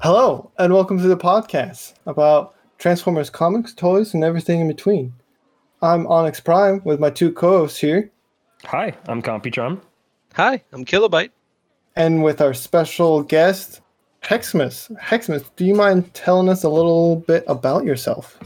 Hello, 0.00 0.50
and 0.58 0.72
welcome 0.72 0.98
to 0.98 1.08
the 1.08 1.16
podcast 1.16 1.94
about 2.06 2.54
Transformers 2.78 3.28
comics, 3.30 3.74
toys, 3.74 4.14
and 4.14 4.24
everything 4.24 4.60
in 4.60 4.68
between. 4.68 5.12
I'm 5.82 6.06
Onyx 6.06 6.40
Prime 6.40 6.80
with 6.84 7.00
my 7.00 7.10
two 7.10 7.32
co 7.32 7.58
hosts 7.58 7.78
here, 7.78 8.10
Hi, 8.64 8.94
I'm 9.08 9.22
Computron. 9.22 9.80
Hi, 10.34 10.62
I'm 10.72 10.84
Kilobyte. 10.84 11.30
and 11.96 12.22
with 12.22 12.40
our 12.40 12.54
special 12.54 13.22
guest, 13.22 13.80
Heximus. 14.22 14.94
Heximus, 14.98 15.44
do 15.56 15.64
you 15.64 15.74
mind 15.74 16.12
telling 16.14 16.48
us 16.48 16.64
a 16.64 16.68
little 16.68 17.16
bit 17.16 17.44
about 17.46 17.84
yourself? 17.84 18.38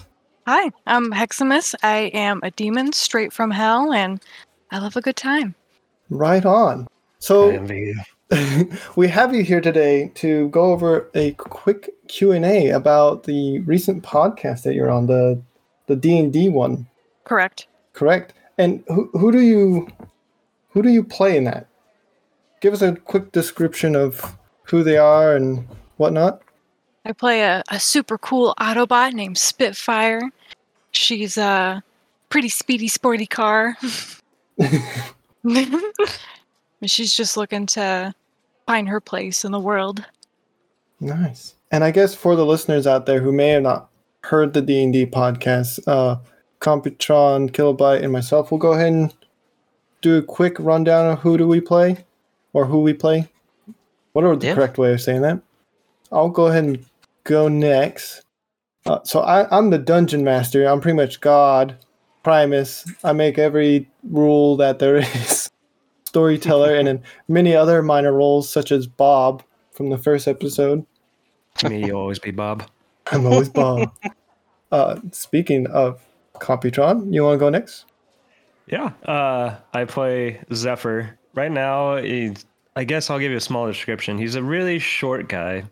Hi, 0.46 0.70
I'm 0.86 1.10
Heximus. 1.12 1.74
I 1.82 2.10
am 2.14 2.40
a 2.42 2.50
demon 2.52 2.92
straight 2.92 3.32
from 3.32 3.50
hell, 3.50 3.92
and 3.92 4.20
I 4.70 4.78
love 4.78 4.96
a 4.96 5.00
good 5.00 5.16
time. 5.16 5.54
Right 6.10 6.44
on. 6.44 6.82
I 6.82 6.86
So, 7.20 7.50
envy 7.50 7.78
you. 7.78 8.00
we 8.96 9.08
have 9.08 9.34
you 9.34 9.42
here 9.42 9.60
today 9.60 10.10
to 10.14 10.48
go 10.48 10.72
over 10.72 11.10
a 11.14 11.32
quick 11.32 11.90
Q&A 12.08 12.70
about 12.70 13.24
the 13.24 13.60
recent 13.60 14.02
podcast 14.02 14.62
that 14.62 14.74
you're 14.74 14.90
on, 14.90 15.06
the 15.06 15.40
the 15.86 15.96
D&D 15.96 16.48
one. 16.48 16.86
Correct. 17.24 17.66
Correct. 17.92 18.32
And 18.56 18.82
who 18.88 19.10
who 19.12 19.30
do 19.30 19.40
you 19.40 19.88
who 20.70 20.82
do 20.82 20.88
you 20.88 21.04
play 21.04 21.36
in 21.36 21.44
that? 21.44 21.66
Give 22.60 22.72
us 22.72 22.82
a 22.82 22.96
quick 22.96 23.32
description 23.32 23.94
of 23.94 24.36
who 24.62 24.82
they 24.82 24.96
are 24.96 25.36
and 25.36 25.66
whatnot. 25.98 26.40
I 27.04 27.12
play 27.12 27.42
a, 27.42 27.62
a 27.70 27.78
super 27.78 28.16
cool 28.16 28.54
Autobot 28.58 29.12
named 29.12 29.36
Spitfire. 29.36 30.22
She's 30.92 31.36
a 31.36 31.82
pretty 32.30 32.48
speedy, 32.48 32.88
sporty 32.88 33.26
car. 33.26 33.76
She's 36.90 37.14
just 37.14 37.36
looking 37.36 37.66
to 37.66 38.14
find 38.66 38.88
her 38.88 39.00
place 39.00 39.44
in 39.44 39.52
the 39.52 39.60
world. 39.60 40.04
Nice. 41.00 41.54
And 41.70 41.82
I 41.84 41.90
guess 41.90 42.14
for 42.14 42.36
the 42.36 42.46
listeners 42.46 42.86
out 42.86 43.06
there 43.06 43.20
who 43.20 43.32
may 43.32 43.48
have 43.50 43.62
not 43.62 43.90
heard 44.22 44.52
the 44.52 44.62
D 44.62 44.82
and 44.82 44.92
D 44.92 45.06
podcast, 45.06 45.80
uh, 45.86 46.16
Computron, 46.60 47.50
Kilobyte, 47.50 48.02
and 48.02 48.12
myself 48.12 48.50
will 48.50 48.58
go 48.58 48.72
ahead 48.72 48.92
and 48.92 49.14
do 50.00 50.16
a 50.16 50.22
quick 50.22 50.56
rundown 50.58 51.10
of 51.12 51.18
who 51.20 51.36
do 51.36 51.46
we 51.48 51.60
play, 51.60 52.04
or 52.52 52.64
who 52.66 52.80
we 52.80 52.92
play. 52.94 53.28
Whatever 54.12 54.36
the 54.36 54.46
Yeah. 54.46 54.54
correct 54.54 54.78
way 54.78 54.92
of 54.92 55.00
saying 55.00 55.22
that. 55.22 55.40
I'll 56.12 56.28
go 56.28 56.46
ahead 56.46 56.64
and 56.64 56.84
go 57.24 57.48
next. 57.48 58.22
Uh, 58.86 59.00
so 59.04 59.20
I, 59.20 59.48
I'm 59.56 59.70
the 59.70 59.78
dungeon 59.78 60.22
master. 60.24 60.64
I'm 60.66 60.80
pretty 60.80 60.96
much 60.96 61.20
God, 61.20 61.76
Primus. 62.22 62.84
I 63.02 63.12
make 63.12 63.38
every 63.38 63.88
rule 64.04 64.56
that 64.58 64.78
there 64.78 64.96
is. 65.16 65.50
Storyteller, 66.14 66.72
and 66.76 66.86
in 66.86 67.02
many 67.26 67.56
other 67.56 67.82
minor 67.82 68.12
roles 68.12 68.48
such 68.48 68.70
as 68.70 68.86
Bob 68.86 69.42
from 69.72 69.90
the 69.90 69.98
first 69.98 70.28
episode. 70.28 70.86
To 71.58 71.68
me, 71.68 71.84
you'll 71.84 71.98
always 71.98 72.20
be 72.20 72.30
Bob. 72.30 72.70
I'm 73.10 73.26
always 73.26 73.48
Bob. 73.48 73.92
uh, 74.72 75.00
speaking 75.10 75.66
of 75.66 76.00
Computron, 76.34 77.12
you 77.12 77.24
want 77.24 77.34
to 77.34 77.38
go 77.38 77.50
next? 77.50 77.86
Yeah. 78.68 78.92
Uh, 79.04 79.56
I 79.72 79.86
play 79.86 80.40
Zephyr. 80.52 81.18
Right 81.34 81.50
now, 81.50 81.96
he's, 81.96 82.44
I 82.76 82.84
guess 82.84 83.10
I'll 83.10 83.18
give 83.18 83.32
you 83.32 83.38
a 83.38 83.40
small 83.40 83.66
description. 83.66 84.16
He's 84.16 84.36
a 84.36 84.42
really 84.42 84.78
short 84.78 85.28
guy. 85.28 85.64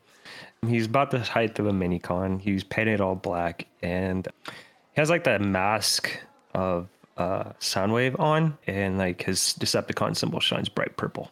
He's 0.67 0.87
about 0.87 1.13
the 1.13 1.21
height 1.21 1.57
of 1.61 1.69
a 1.69 1.73
minicon. 1.73 2.41
He's 2.41 2.65
painted 2.65 3.01
all 3.01 3.15
black 3.15 3.69
and 3.81 4.27
he 4.47 5.01
has 5.01 5.09
like 5.09 5.23
that 5.23 5.41
mask 5.41 6.11
of 6.53 6.89
uh, 7.17 7.53
Soundwave 7.61 8.19
on, 8.19 8.57
and 8.67 8.99
like 8.99 9.23
his 9.23 9.55
Decepticon 9.59 10.17
symbol 10.17 10.41
shines 10.41 10.69
bright 10.69 10.97
purple. 10.97 11.31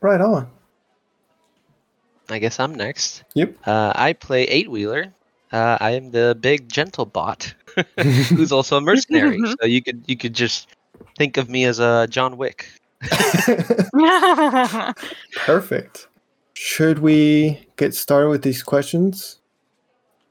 Right 0.00 0.20
on. 0.20 0.50
I 2.28 2.38
guess 2.38 2.58
I'm 2.58 2.74
next. 2.74 3.24
Yep. 3.34 3.54
Uh, 3.66 3.92
I 3.94 4.12
play 4.14 4.44
Eight 4.44 4.70
Wheeler. 4.70 5.12
Uh, 5.52 5.78
I 5.80 5.90
am 5.92 6.10
the 6.10 6.36
big 6.40 6.70
gentle 6.72 7.06
bot, 7.06 7.54
who's 7.98 8.50
also 8.50 8.78
a 8.78 8.80
mercenary. 8.80 9.38
so 9.60 9.66
you 9.66 9.82
could 9.82 10.02
you 10.06 10.16
could 10.16 10.34
just 10.34 10.68
think 11.16 11.36
of 11.36 11.48
me 11.48 11.64
as 11.64 11.78
a 11.78 12.06
John 12.10 12.36
Wick. 12.36 12.66
Perfect. 15.36 16.08
Should 16.54 17.00
we 17.00 17.68
get 17.76 17.94
started 17.94 18.30
with 18.30 18.42
these 18.42 18.62
questions? 18.62 19.38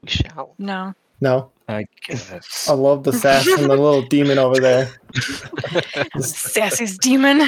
We 0.02 0.10
shall. 0.10 0.54
no. 0.58 0.94
No. 1.20 1.50
I 1.68 1.86
guess. 2.06 2.68
I 2.68 2.74
love 2.74 3.04
the 3.04 3.12
sass 3.12 3.46
and 3.46 3.64
the 3.64 3.68
little 3.68 4.02
demon 4.02 4.38
over 4.38 4.60
there. 4.60 4.90
Sassy's 6.20 6.98
demon. 6.98 7.38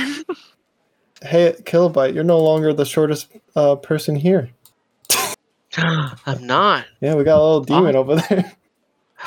Hey, 1.23 1.55
Kilobyte, 1.63 2.15
you're 2.15 2.25
no 2.25 2.39
longer 2.39 2.73
the 2.73 2.87
shortest 2.87 3.29
uh, 3.55 3.77
person 3.77 4.17
here. 4.17 4.51
I'm 5.77 6.47
not. 6.47 6.87
Yeah, 7.01 7.15
we 7.15 7.25
got 7.25 7.39
a 7.39 7.45
little 7.45 7.61
demon 7.63 7.97
over 7.97 8.17
there. 8.17 8.53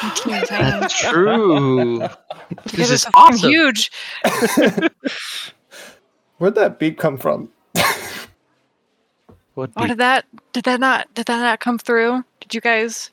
That's 0.25 0.99
true. 1.09 2.07
This 2.73 2.89
is 2.89 3.05
awesome. 3.13 3.49
huge. 3.49 3.91
Where'd 6.37 6.55
that 6.55 6.79
beep 6.79 6.97
come 6.97 7.17
from? 7.17 7.49
Would 9.55 9.71
Oh, 9.75 9.87
did 9.87 9.97
that 9.97 10.25
did 10.53 10.63
that 10.63 10.79
not 10.79 11.13
did 11.13 11.25
that 11.25 11.39
not 11.39 11.59
come 11.59 11.77
through? 11.77 12.23
Did 12.39 12.55
you 12.55 12.61
guys? 12.61 13.11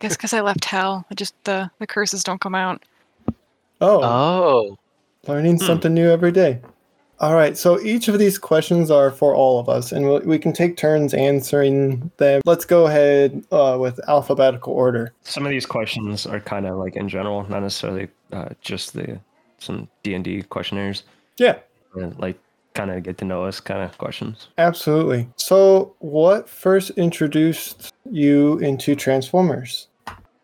I 0.00 0.06
guess 0.08 0.16
because 0.16 0.32
I 0.32 0.40
left 0.40 0.64
hell. 0.64 1.04
I 1.10 1.14
just 1.14 1.34
the 1.44 1.70
the 1.78 1.86
curses 1.86 2.24
don't 2.24 2.40
come 2.40 2.54
out. 2.54 2.82
Oh, 3.82 4.00
Oh, 4.02 4.78
learning 5.26 5.58
Hmm. 5.58 5.66
something 5.66 5.92
new 5.94 6.10
every 6.10 6.32
day. 6.32 6.60
All 7.18 7.34
right, 7.34 7.54
so 7.54 7.78
each 7.82 8.08
of 8.08 8.18
these 8.18 8.38
questions 8.38 8.90
are 8.90 9.10
for 9.10 9.34
all 9.34 9.58
of 9.58 9.68
us, 9.68 9.92
and 9.92 10.08
we- 10.08 10.20
we 10.20 10.38
can 10.38 10.54
take 10.54 10.78
turns 10.78 11.12
answering 11.12 12.10
them. 12.16 12.40
Let's 12.46 12.64
go 12.64 12.86
ahead 12.86 13.44
uh, 13.52 13.76
with 13.78 14.00
alphabetical 14.08 14.72
order. 14.72 15.12
Some 15.22 15.44
of 15.44 15.50
these 15.50 15.66
questions 15.66 16.24
are 16.26 16.40
kind 16.40 16.66
of 16.66 16.78
like 16.78 16.96
in 16.96 17.10
general, 17.10 17.44
not 17.50 17.60
necessarily 17.62 18.08
uh, 18.32 18.48
just 18.62 18.94
the 18.94 19.20
some 19.58 19.86
D 20.02 20.14
and 20.14 20.24
D 20.24 20.42
questionnaires, 20.44 21.02
Yeah, 21.36 21.56
and 21.94 22.18
like 22.18 22.38
kind 22.72 22.90
of 22.90 23.02
get 23.02 23.18
to 23.18 23.26
know 23.26 23.44
us 23.44 23.60
kind 23.60 23.82
of 23.82 23.98
questions. 23.98 24.48
absolutely. 24.56 25.28
So, 25.36 25.94
what 25.98 26.48
first 26.48 26.88
introduced 26.92 27.92
you 28.10 28.58
into 28.60 28.94
Transformers? 28.96 29.88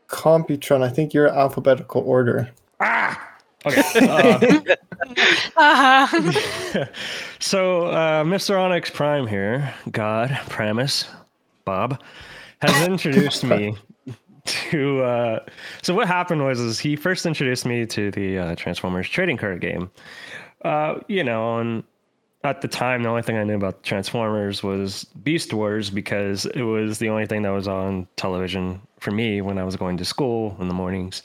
Computron, 0.08 0.82
I 0.82 0.88
think 0.88 1.12
you're 1.12 1.28
alphabetical 1.28 2.02
order. 2.02 2.50
Ah. 2.80 3.34
Okay. 3.64 3.82
Uh, 4.08 4.60
Uh-huh. 5.56 6.84
so, 7.38 7.86
uh, 7.86 8.24
Mr. 8.24 8.58
Onyx 8.60 8.90
Prime 8.90 9.26
here, 9.26 9.72
God, 9.90 10.38
Primus, 10.48 11.06
Bob, 11.64 12.02
has 12.60 12.86
introduced 12.88 13.44
me 13.44 13.76
to. 14.44 15.02
Uh, 15.02 15.38
so, 15.82 15.94
what 15.94 16.06
happened 16.06 16.44
was, 16.44 16.60
is 16.60 16.78
he 16.78 16.96
first 16.96 17.26
introduced 17.26 17.64
me 17.66 17.86
to 17.86 18.10
the 18.10 18.38
uh, 18.38 18.54
Transformers 18.56 19.08
trading 19.08 19.36
card 19.36 19.60
game. 19.60 19.90
Uh, 20.62 20.96
you 21.08 21.24
know, 21.24 21.58
and 21.58 21.84
at 22.46 22.60
the 22.60 22.68
time, 22.68 23.02
the 23.02 23.08
only 23.08 23.22
thing 23.22 23.36
I 23.36 23.44
knew 23.44 23.54
about 23.54 23.82
Transformers 23.82 24.62
was 24.62 25.04
Beast 25.22 25.52
Wars 25.52 25.90
because 25.90 26.46
it 26.46 26.62
was 26.62 26.98
the 26.98 27.08
only 27.08 27.26
thing 27.26 27.42
that 27.42 27.50
was 27.50 27.68
on 27.68 28.06
television 28.16 28.80
for 29.00 29.10
me 29.10 29.40
when 29.40 29.58
I 29.58 29.64
was 29.64 29.76
going 29.76 29.96
to 29.98 30.04
school 30.04 30.56
in 30.60 30.68
the 30.68 30.74
mornings. 30.74 31.22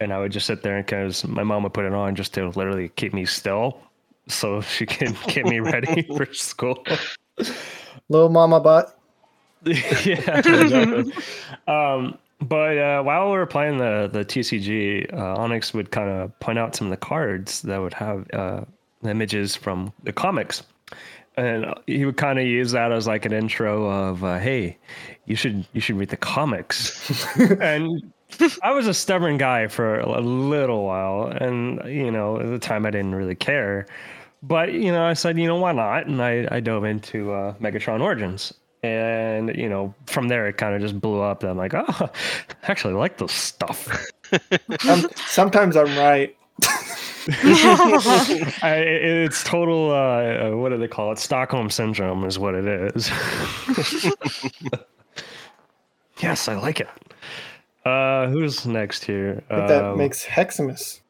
And 0.00 0.12
I 0.12 0.18
would 0.18 0.32
just 0.32 0.46
sit 0.46 0.62
there 0.62 0.82
because 0.82 1.24
my 1.24 1.42
mom 1.42 1.62
would 1.62 1.72
put 1.72 1.84
it 1.84 1.92
on 1.92 2.14
just 2.14 2.34
to 2.34 2.48
literally 2.50 2.88
keep 2.90 3.14
me 3.14 3.24
still 3.24 3.80
so 4.28 4.60
she 4.62 4.86
could 4.86 5.16
get 5.28 5.46
me 5.46 5.60
ready 5.60 6.02
for 6.16 6.32
school. 6.32 6.84
Little 8.08 8.28
Mama 8.28 8.60
Butt. 8.60 8.98
yeah, 9.64 10.38
exactly. 10.38 11.12
um, 11.66 12.18
but 12.40 12.76
uh, 12.76 13.02
while 13.02 13.30
we 13.30 13.38
were 13.38 13.46
playing 13.46 13.78
the 13.78 14.10
the 14.12 14.24
TCG, 14.24 15.12
uh, 15.14 15.36
Onyx 15.36 15.72
would 15.72 15.90
kind 15.90 16.10
of 16.10 16.38
point 16.40 16.58
out 16.58 16.76
some 16.76 16.88
of 16.88 16.90
the 16.90 16.98
cards 16.98 17.62
that 17.62 17.80
would 17.80 17.94
have 17.94 18.26
uh, 18.34 18.60
images 19.08 19.56
from 19.56 19.92
the 20.02 20.12
comics, 20.12 20.62
and 21.36 21.66
he 21.86 22.04
would 22.04 22.16
kind 22.16 22.38
of 22.38 22.46
use 22.46 22.72
that 22.72 22.92
as 22.92 23.06
like 23.06 23.24
an 23.24 23.32
intro 23.32 23.90
of, 23.90 24.24
uh, 24.24 24.38
"Hey, 24.38 24.78
you 25.26 25.36
should 25.36 25.66
you 25.72 25.80
should 25.80 25.96
read 25.96 26.10
the 26.10 26.16
comics." 26.16 27.26
and 27.60 28.12
I 28.62 28.72
was 28.72 28.86
a 28.86 28.94
stubborn 28.94 29.38
guy 29.38 29.66
for 29.68 30.00
a 30.00 30.20
little 30.20 30.84
while, 30.84 31.26
and 31.26 31.80
you 31.86 32.10
know, 32.10 32.40
at 32.40 32.46
the 32.46 32.58
time 32.58 32.86
I 32.86 32.90
didn't 32.90 33.14
really 33.14 33.34
care. 33.34 33.86
But 34.42 34.72
you 34.72 34.92
know, 34.92 35.04
I 35.04 35.14
said, 35.14 35.38
you 35.38 35.46
know, 35.46 35.56
why 35.56 35.72
not? 35.72 36.06
And 36.06 36.22
I, 36.22 36.46
I 36.50 36.60
dove 36.60 36.84
into 36.84 37.32
uh, 37.32 37.54
Megatron 37.54 38.00
Origins, 38.02 38.52
and 38.82 39.56
you 39.56 39.68
know, 39.68 39.94
from 40.06 40.28
there 40.28 40.46
it 40.46 40.58
kind 40.58 40.74
of 40.74 40.80
just 40.80 41.00
blew 41.00 41.20
up. 41.20 41.42
And 41.42 41.50
I'm 41.50 41.56
like, 41.56 41.74
oh, 41.74 41.84
I 41.98 42.10
actually 42.64 42.94
like 42.94 43.18
this 43.18 43.32
stuff. 43.32 43.88
Um, 44.88 45.06
sometimes 45.28 45.76
I'm 45.76 45.96
right. 45.96 46.36
I, 48.62 48.76
it's 48.86 49.42
total. 49.44 49.90
Uh, 49.90 49.94
uh, 49.94 50.50
what 50.56 50.68
do 50.70 50.76
they 50.78 50.88
call 50.88 51.10
it? 51.12 51.18
Stockholm 51.18 51.70
syndrome 51.70 52.24
is 52.24 52.38
what 52.38 52.54
it 52.54 52.66
is. 52.94 53.10
yes, 56.20 56.48
I 56.48 56.54
like 56.56 56.80
it. 56.80 56.88
Uh, 57.84 58.28
who's 58.28 58.66
next 58.66 59.04
here? 59.04 59.42
I 59.50 59.56
think 59.56 59.68
that 59.68 59.84
Um, 59.84 59.98
makes 59.98 60.24
Heximus. 60.24 61.00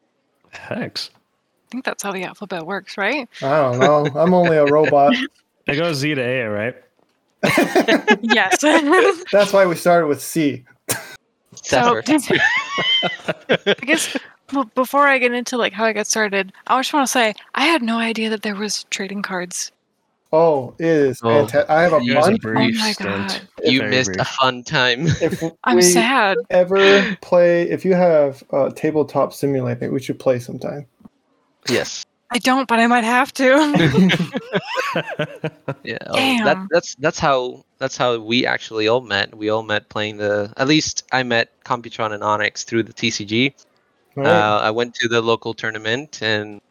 Hex. 0.51 1.09
I 1.15 1.71
think 1.71 1.83
that's 1.85 2.03
how 2.03 2.11
the 2.11 2.23
alphabet 2.23 2.65
works, 2.65 2.97
right? 2.97 3.27
I 3.41 3.57
don't 3.61 3.79
know. 3.79 4.05
I'm 4.19 4.33
only 4.33 4.57
a 4.57 4.65
robot. 4.65 5.13
It 5.67 5.77
goes 5.77 5.97
Z 5.97 6.13
to 6.13 6.21
A, 6.21 6.43
right? 6.47 6.75
yes. 8.21 8.61
That's 9.31 9.51
why 9.51 9.65
we 9.65 9.73
started 9.75 10.05
with 10.05 10.21
C. 10.21 10.63
so, 11.55 12.01
Zephyr. 12.05 12.35
I 13.49 13.73
guess 13.81 14.15
b- 14.51 14.63
before 14.75 15.07
I 15.07 15.17
get 15.17 15.33
into 15.33 15.57
like 15.57 15.73
how 15.73 15.85
I 15.85 15.93
got 15.93 16.07
started, 16.07 16.51
I 16.67 16.79
just 16.79 16.93
want 16.93 17.07
to 17.07 17.11
say 17.11 17.33
I 17.55 17.65
had 17.65 17.81
no 17.81 17.97
idea 17.97 18.29
that 18.29 18.41
there 18.41 18.55
was 18.55 18.83
trading 18.89 19.21
cards. 19.21 19.71
Oh, 20.33 20.73
it 20.79 20.85
is 20.87 21.21
Oh, 21.23 21.29
fantastic. 21.45 21.69
I 21.69 21.81
have 21.83 21.93
a 21.93 22.03
you- 22.03 22.13
It 22.13 22.17
was 22.17 22.27
a 22.27 22.37
brief 22.37 22.75
Oh 22.77 22.83
my 22.83 22.91
stint. 22.91 23.07
God. 23.27 23.41
you 23.63 23.79
Very 23.79 23.91
missed 23.91 24.15
a 24.17 24.25
fun 24.25 24.63
time. 24.63 25.07
If 25.21 25.41
I'm 25.63 25.81
sad. 25.81 26.37
ever 26.49 27.15
play, 27.21 27.69
if 27.69 27.85
you 27.85 27.93
have 27.93 28.43
a 28.51 28.71
tabletop 28.71 29.33
simulator, 29.33 29.89
we 29.91 30.01
should 30.01 30.19
play 30.19 30.39
sometime. 30.39 30.85
yes. 31.69 32.05
I 32.31 32.39
don't, 32.39 32.67
but 32.67 32.79
I 32.79 32.87
might 32.87 33.03
have 33.03 33.31
to. 33.33 34.31
Yeah. 35.83 35.97
oh, 36.07 36.15
that, 36.45 36.67
that's 36.71 36.95
that's 36.95 37.19
how 37.19 37.63
that's 37.77 37.97
how 37.97 38.17
we 38.19 38.45
actually 38.45 38.87
all 38.87 39.01
met. 39.01 39.35
We 39.35 39.49
all 39.49 39.61
met 39.63 39.89
playing 39.89 40.17
the. 40.17 40.51
At 40.57 40.67
least 40.67 41.03
I 41.11 41.21
met 41.23 41.51
Computron 41.63 42.11
and 42.13 42.23
Onyx 42.23 42.63
through 42.63 42.83
the 42.83 42.93
TCG. 42.93 43.53
Right? 44.15 44.27
Uh, 44.27 44.59
I 44.63 44.71
went 44.71 44.95
to 44.95 45.07
the 45.07 45.21
local 45.21 45.53
tournament, 45.53 46.21
and 46.21 46.61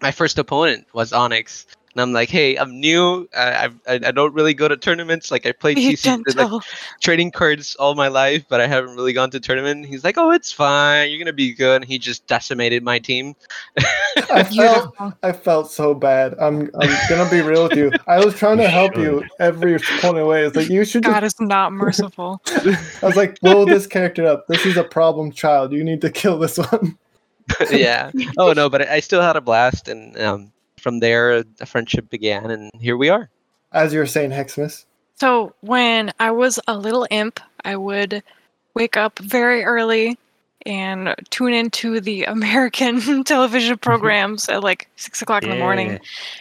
my 0.00 0.10
first 0.10 0.38
opponent 0.38 0.86
was 0.92 1.12
Onyx. 1.12 1.66
And 1.94 2.00
I'm 2.00 2.12
like, 2.12 2.30
hey, 2.30 2.56
I'm 2.56 2.80
new. 2.80 3.28
I, 3.36 3.70
I, 3.86 3.94
I 4.06 4.10
don't 4.12 4.32
really 4.32 4.54
go 4.54 4.66
to 4.66 4.76
tournaments. 4.76 5.30
Like 5.30 5.44
I 5.44 5.52
played 5.52 5.76
Be 5.76 5.92
TCG, 5.92 6.36
like 6.36 6.62
trading 7.00 7.30
cards 7.30 7.76
all 7.76 7.94
my 7.94 8.08
life, 8.08 8.44
but 8.48 8.60
I 8.60 8.66
haven't 8.66 8.96
really 8.96 9.12
gone 9.12 9.30
to 9.30 9.40
tournament. 9.40 9.86
He's 9.86 10.02
like, 10.02 10.16
oh, 10.16 10.30
it's 10.30 10.50
fine. 10.50 11.10
You're 11.10 11.18
gonna 11.18 11.34
be 11.34 11.52
good. 11.52 11.82
And 11.82 11.84
he 11.84 11.98
just 11.98 12.26
decimated 12.26 12.82
my 12.82 12.98
team. 12.98 13.34
I 14.30 14.42
felt 14.56 14.94
I 15.22 15.32
felt 15.32 15.70
so 15.70 15.92
bad. 15.94 16.34
I'm 16.40 16.70
I'm 16.80 17.08
gonna 17.08 17.30
be 17.30 17.42
real 17.42 17.64
with 17.64 17.76
you. 17.76 17.92
I 18.06 18.24
was 18.24 18.34
trying 18.34 18.58
to 18.58 18.68
help 18.68 18.96
you 18.96 19.22
every 19.38 19.78
point 19.78 20.16
of 20.16 20.26
way. 20.26 20.44
It's 20.44 20.56
like 20.56 20.70
you 20.70 20.84
should 20.84 21.02
just 21.02 21.12
God 21.12 21.24
is 21.24 21.40
not 21.40 21.72
merciful. 21.72 22.40
I 22.46 22.78
was 23.02 23.16
like, 23.16 23.38
blow 23.40 23.66
this 23.66 23.86
character 23.86 24.26
up. 24.26 24.46
This 24.48 24.64
is 24.64 24.78
a 24.78 24.84
problem 24.84 25.30
child. 25.30 25.72
You 25.72 25.84
need 25.84 26.00
to 26.00 26.10
kill 26.10 26.38
this 26.38 26.56
one. 26.56 26.98
yeah. 27.70 28.10
Oh 28.38 28.54
no, 28.54 28.70
but 28.70 28.88
I 28.88 28.94
I 28.94 29.00
still 29.00 29.20
had 29.20 29.36
a 29.36 29.40
blast, 29.40 29.88
and 29.88 30.16
um, 30.18 30.52
from 30.82 30.98
there 30.98 31.44
a 31.60 31.66
friendship 31.66 32.10
began, 32.10 32.50
and 32.50 32.70
here 32.80 32.96
we 32.96 33.08
are. 33.08 33.30
As 33.72 33.92
you 33.92 34.00
were 34.00 34.06
saying, 34.06 34.30
Heximus. 34.30 34.84
So 35.16 35.54
when 35.60 36.12
I 36.18 36.30
was 36.30 36.58
a 36.66 36.76
little 36.76 37.06
imp, 37.10 37.40
I 37.64 37.76
would 37.76 38.22
wake 38.74 38.96
up 38.96 39.18
very 39.18 39.64
early 39.64 40.18
and 40.66 41.14
tune 41.30 41.52
into 41.52 42.00
the 42.00 42.24
American 42.36 43.24
television 43.24 43.78
programs 43.78 44.48
at 44.48 44.62
like 44.62 44.88
six 44.96 45.22
o'clock 45.22 45.44
in 45.44 45.50
the 45.50 45.56
morning 45.56 46.00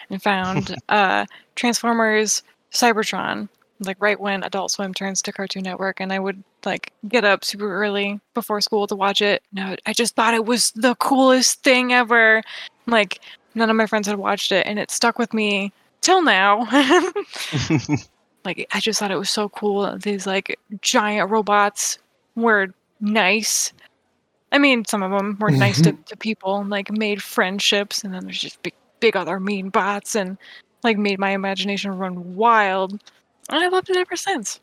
and 0.09 0.21
found 0.21 0.75
uh, 0.89 1.25
Transformers 1.55 2.43
Cybertron, 2.71 3.49
like 3.79 3.97
right 3.99 4.19
when 4.19 4.43
Adult 4.43 4.71
Swim 4.71 4.93
turns 4.93 5.21
to 5.21 5.31
Cartoon 5.31 5.63
Network, 5.63 5.99
and 5.99 6.13
I 6.13 6.19
would 6.19 6.43
like 6.65 6.93
get 7.07 7.25
up 7.25 7.43
super 7.43 7.73
early 7.73 8.19
before 8.33 8.61
school 8.61 8.87
to 8.87 8.95
watch 8.95 9.21
it. 9.21 9.43
No, 9.51 9.75
I 9.85 9.93
just 9.93 10.15
thought 10.15 10.33
it 10.33 10.45
was 10.45 10.71
the 10.71 10.95
coolest 10.95 11.63
thing 11.63 11.91
ever. 11.91 12.43
Like 12.87 13.19
none 13.55 13.69
of 13.69 13.75
my 13.75 13.85
friends 13.85 14.07
had 14.07 14.17
watched 14.17 14.51
it, 14.51 14.65
and 14.65 14.79
it 14.79 14.91
stuck 14.91 15.19
with 15.19 15.33
me 15.33 15.71
till 16.01 16.23
now. 16.23 16.67
like 18.45 18.67
I 18.73 18.79
just 18.79 18.99
thought 18.99 19.11
it 19.11 19.17
was 19.17 19.29
so 19.29 19.49
cool. 19.49 19.97
These 19.97 20.27
like 20.27 20.59
giant 20.81 21.29
robots 21.29 21.99
were 22.35 22.73
nice. 22.99 23.73
I 24.51 24.57
mean, 24.57 24.83
some 24.85 25.01
of 25.01 25.11
them 25.11 25.37
were 25.39 25.49
nice 25.49 25.81
to, 25.81 25.93
mm-hmm. 25.93 26.03
to 26.03 26.17
people, 26.17 26.57
and, 26.57 26.69
like 26.69 26.91
made 26.91 27.23
friendships, 27.23 28.03
and 28.03 28.13
then 28.13 28.25
there's 28.25 28.39
just 28.39 28.61
big, 28.63 28.73
big 28.99 29.15
other 29.15 29.39
mean 29.39 29.69
bots, 29.69 30.15
and 30.15 30.37
like 30.83 30.97
made 30.97 31.19
my 31.19 31.29
imagination 31.29 31.97
run 31.97 32.35
wild. 32.35 32.91
And 33.49 33.63
I 33.63 33.67
loved 33.69 33.89
it 33.89 33.97
ever 33.97 34.15
since. 34.15 34.59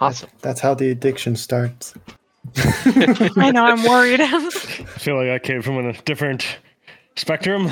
awesome. 0.00 0.30
That's 0.40 0.60
how 0.60 0.74
the 0.74 0.90
addiction 0.90 1.36
starts. 1.36 1.94
I 3.36 3.50
know 3.52 3.64
I'm 3.64 3.82
worried. 3.82 4.20
I 4.22 4.50
feel 4.50 5.16
like 5.16 5.28
I 5.28 5.38
came 5.38 5.62
from 5.62 5.78
a 5.78 5.92
different 6.02 6.46
spectrum. 7.16 7.70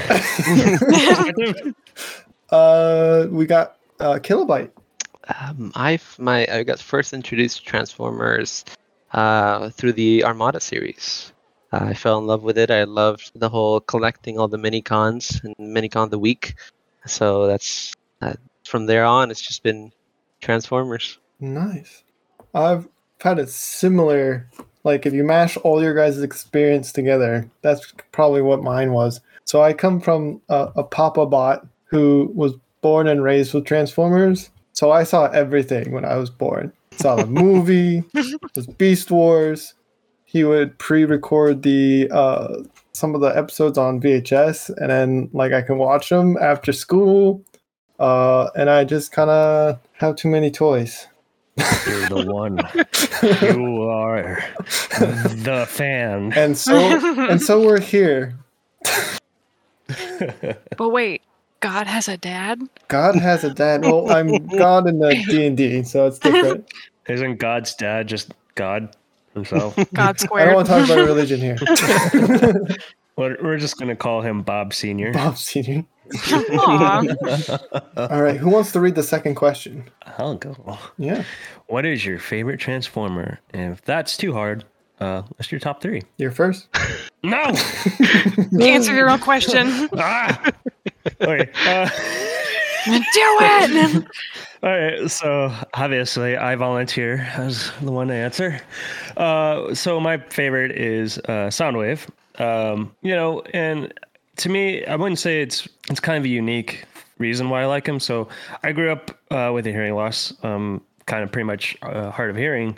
Uh, 2.50 3.26
we 3.30 3.46
got 3.46 3.76
uh, 4.00 4.18
Kilobyte. 4.22 4.70
Um, 5.40 5.72
I've 5.74 6.16
my 6.18 6.46
I 6.50 6.62
got 6.62 6.78
first 6.78 7.12
introduced 7.12 7.58
to 7.58 7.64
Transformers 7.64 8.64
uh, 9.12 9.70
through 9.70 9.94
the 9.94 10.24
Armada 10.24 10.60
series. 10.60 11.32
Uh, 11.72 11.86
I 11.86 11.94
fell 11.94 12.18
in 12.18 12.26
love 12.26 12.42
with 12.42 12.58
it. 12.58 12.70
I 12.70 12.84
loved 12.84 13.32
the 13.34 13.48
whole 13.48 13.80
collecting 13.80 14.38
all 14.38 14.48
the 14.48 14.58
mini 14.58 14.82
cons 14.82 15.40
and 15.42 15.54
mini 15.58 15.88
con 15.88 16.04
of 16.04 16.10
the 16.10 16.18
week. 16.18 16.54
So 17.06 17.46
that's 17.46 17.92
uh, 18.20 18.34
from 18.64 18.86
there 18.86 19.04
on. 19.04 19.30
It's 19.30 19.40
just 19.40 19.62
been 19.62 19.90
Transformers. 20.40 21.18
Nice. 21.40 22.04
I've 22.54 22.86
had 23.20 23.38
a 23.38 23.46
similar, 23.46 24.48
like, 24.84 25.06
if 25.06 25.12
you 25.12 25.24
mash 25.24 25.56
all 25.58 25.82
your 25.82 25.94
guys' 25.94 26.22
experience 26.22 26.92
together, 26.92 27.50
that's 27.62 27.92
probably 28.12 28.42
what 28.42 28.62
mine 28.62 28.92
was. 28.92 29.20
So 29.44 29.62
I 29.62 29.72
come 29.72 30.00
from 30.00 30.40
a, 30.48 30.70
a 30.76 30.84
Papa 30.84 31.26
bot 31.26 31.66
who 31.84 32.30
was 32.34 32.54
born 32.80 33.06
and 33.08 33.22
raised 33.22 33.54
with 33.54 33.64
Transformers. 33.64 34.50
So 34.72 34.90
I 34.90 35.04
saw 35.04 35.26
everything 35.26 35.92
when 35.92 36.04
I 36.04 36.16
was 36.16 36.30
born. 36.30 36.72
Saw 36.92 37.16
the 37.16 37.26
movie, 37.44 38.02
was 38.54 38.66
Beast 38.66 39.10
Wars. 39.10 39.74
He 40.24 40.42
would 40.44 40.76
pre-record 40.78 41.62
the 41.62 42.08
uh, 42.10 42.56
some 42.92 43.14
of 43.14 43.20
the 43.20 43.28
episodes 43.28 43.78
on 43.78 44.00
VHS, 44.00 44.70
and 44.78 44.90
then 44.90 45.30
like 45.32 45.52
I 45.52 45.62
can 45.62 45.78
watch 45.78 46.08
them 46.08 46.36
after 46.40 46.72
school. 46.72 47.44
Uh, 48.00 48.50
and 48.56 48.68
I 48.68 48.84
just 48.84 49.12
kind 49.12 49.30
of 49.30 49.78
have 49.92 50.16
too 50.16 50.28
many 50.28 50.50
toys. 50.50 51.06
You're 51.56 52.08
the 52.08 52.24
one. 52.26 52.58
You 53.22 53.82
are 53.84 54.44
the 54.82 55.66
fan. 55.68 56.32
and 56.34 56.58
so 56.58 56.76
and 56.76 57.40
so 57.40 57.64
we're 57.64 57.80
here. 57.80 58.36
But 60.76 60.88
wait, 60.90 61.22
God 61.60 61.86
has 61.86 62.08
a 62.08 62.16
dad? 62.16 62.60
God 62.88 63.16
has 63.16 63.44
a 63.44 63.52
dad. 63.52 63.82
Well, 63.82 64.10
I'm 64.12 64.46
God 64.48 64.86
in 64.86 64.98
the 64.98 65.14
D 65.28 65.46
and 65.46 65.56
D, 65.56 65.82
so 65.82 66.06
it's 66.06 66.18
different. 66.18 66.70
Isn't 67.08 67.36
God's 67.36 67.74
dad 67.74 68.06
just 68.06 68.32
God 68.54 68.94
himself? 69.34 69.76
God 69.94 70.16
I 70.32 70.44
don't 70.44 70.54
want 70.54 70.66
to 70.66 70.72
talk 70.72 70.84
about 70.84 71.06
religion 71.06 71.40
here. 71.40 71.56
we're, 73.16 73.36
we're 73.42 73.58
just 73.58 73.78
gonna 73.78 73.96
call 73.96 74.20
him 74.20 74.42
Bob 74.42 74.74
Senior. 74.74 75.12
Bob 75.12 75.38
Senior. 75.38 75.84
All 77.96 78.22
right, 78.22 78.36
who 78.36 78.50
wants 78.50 78.72
to 78.72 78.80
read 78.80 78.94
the 78.94 79.02
second 79.02 79.34
question? 79.36 79.88
I'll 80.18 80.36
go. 80.36 80.78
Yeah, 80.98 81.24
What 81.66 81.86
is 81.86 82.04
your 82.04 82.18
favorite 82.18 82.60
Transformer? 82.60 83.40
And 83.54 83.72
if 83.72 83.82
that's 83.82 84.16
too 84.16 84.34
hard, 84.34 84.64
uh, 85.04 85.22
list 85.38 85.52
your 85.52 85.60
top 85.60 85.80
three. 85.80 86.02
you're 86.16 86.30
first. 86.30 86.68
No. 87.22 87.38
Answer 88.60 88.94
your 88.94 89.10
own 89.10 89.18
question. 89.18 89.88
ah. 89.98 90.52
Okay. 91.20 91.50
Uh, 91.66 91.88
Do 92.86 92.92
it! 92.92 94.04
All 94.62 94.70
right, 94.70 95.10
so 95.10 95.50
obviously 95.72 96.36
I 96.36 96.54
volunteer 96.54 97.26
as 97.34 97.72
the 97.80 97.90
one 97.90 98.08
to 98.08 98.14
answer. 98.14 98.60
Uh, 99.16 99.74
so 99.74 99.98
my 100.00 100.18
favorite 100.18 100.72
is 100.72 101.16
uh, 101.18 101.48
Soundwave. 101.48 102.06
Um, 102.38 102.94
you 103.00 103.14
know, 103.14 103.40
and 103.54 103.92
to 104.36 104.48
me, 104.50 104.84
I 104.84 104.96
wouldn't 104.96 105.18
say 105.18 105.40
it's 105.40 105.66
it's 105.88 106.00
kind 106.00 106.18
of 106.18 106.24
a 106.24 106.28
unique 106.28 106.84
reason 107.18 107.48
why 107.48 107.62
I 107.62 107.66
like 107.66 107.86
him. 107.86 108.00
So 108.00 108.28
I 108.62 108.72
grew 108.72 108.92
up 108.92 109.10
uh, 109.30 109.50
with 109.54 109.66
a 109.66 109.70
hearing 109.70 109.94
loss, 109.94 110.34
um, 110.42 110.82
kind 111.06 111.22
of 111.22 111.32
pretty 111.32 111.46
much 111.46 111.76
uh, 111.82 112.10
hard 112.10 112.28
of 112.28 112.36
hearing, 112.36 112.76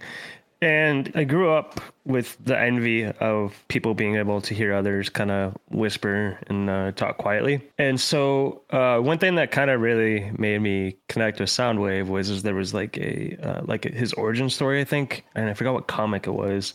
and 0.63 1.13
I 1.15 1.25
grew 1.25 1.51
up 1.51 1.81
with 2.05 2.37
the 2.45 2.59
envy 2.59 3.05
of 3.05 3.63
people 3.69 3.95
being 3.95 4.17
able 4.17 4.41
to 4.41 4.55
hear 4.55 4.73
others 4.73 5.09
kind 5.09 5.31
of 5.31 5.57
whisper 5.71 6.39
and 6.47 6.71
uh, 6.71 6.93
talk 6.93 7.19
quietly. 7.19 7.61
And 7.79 8.01
so, 8.01 8.63
uh, 8.71 8.99
one 8.99 9.19
thing 9.19 9.35
that 9.35 9.51
kind 9.51 9.71
of 9.71 9.81
really 9.81 10.31
made 10.39 10.61
me 10.63 10.97
connect 11.09 11.41
with 11.41 11.51
Soundwave 11.51 12.07
was 12.07 12.43
there 12.43 12.55
was 12.55 12.73
like 12.73 12.97
a 12.99 13.37
uh, 13.43 13.63
like 13.65 13.85
his 13.85 14.13
origin 14.15 14.49
story, 14.49 14.81
I 14.81 14.85
think, 14.85 15.25
and 15.35 15.51
I 15.51 15.55
forgot 15.55 15.75
what 15.75 15.89
comic 15.89 16.27
it 16.27 16.33
was. 16.33 16.75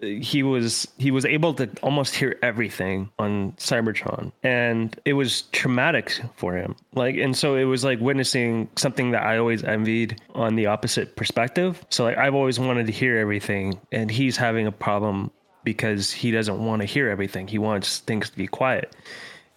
He 0.00 0.42
was 0.42 0.86
he 0.98 1.10
was 1.10 1.24
able 1.24 1.54
to 1.54 1.68
almost 1.82 2.14
hear 2.14 2.38
everything 2.42 3.10
on 3.18 3.52
Cybertron, 3.52 4.32
and 4.42 4.98
it 5.04 5.14
was 5.14 5.42
traumatic 5.52 6.20
for 6.36 6.54
him. 6.54 6.76
Like, 6.94 7.16
and 7.16 7.36
so 7.36 7.56
it 7.56 7.64
was 7.64 7.84
like 7.84 8.00
witnessing 8.00 8.68
something 8.76 9.10
that 9.10 9.22
I 9.22 9.38
always 9.38 9.64
envied 9.64 10.20
on 10.34 10.54
the 10.54 10.66
opposite 10.66 11.16
perspective. 11.16 11.84
So 11.90 12.04
like 12.04 12.16
I've 12.16 12.34
always 12.34 12.58
wanted 12.60 12.86
to 12.86 12.92
hear 12.92 13.18
everything, 13.18 13.80
and 13.92 14.10
he's 14.10 14.36
having 14.36 14.66
a 14.66 14.72
problem 14.72 15.30
because 15.64 16.10
he 16.10 16.30
doesn't 16.30 16.64
want 16.64 16.80
to 16.80 16.86
hear 16.86 17.10
everything. 17.10 17.46
He 17.46 17.58
wants 17.58 17.98
things 17.98 18.30
to 18.30 18.36
be 18.36 18.46
quiet. 18.46 18.96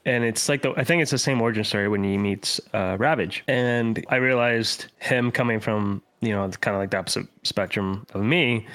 And 0.05 0.23
it's 0.23 0.49
like 0.49 0.61
the 0.63 0.73
I 0.75 0.83
think 0.83 1.01
it's 1.01 1.11
the 1.11 1.17
same 1.17 1.41
origin 1.41 1.63
story 1.63 1.87
when 1.87 2.03
he 2.03 2.17
meets 2.17 2.59
uh, 2.73 2.97
Ravage, 2.99 3.43
and 3.47 4.03
I 4.09 4.15
realized 4.15 4.87
him 4.99 5.31
coming 5.31 5.59
from 5.59 6.01
you 6.21 6.33
know 6.33 6.49
kind 6.59 6.75
of 6.75 6.81
like 6.81 6.91
the 6.91 6.97
opposite 6.97 7.27
spectrum 7.43 8.05
of 8.13 8.23
me. 8.23 8.65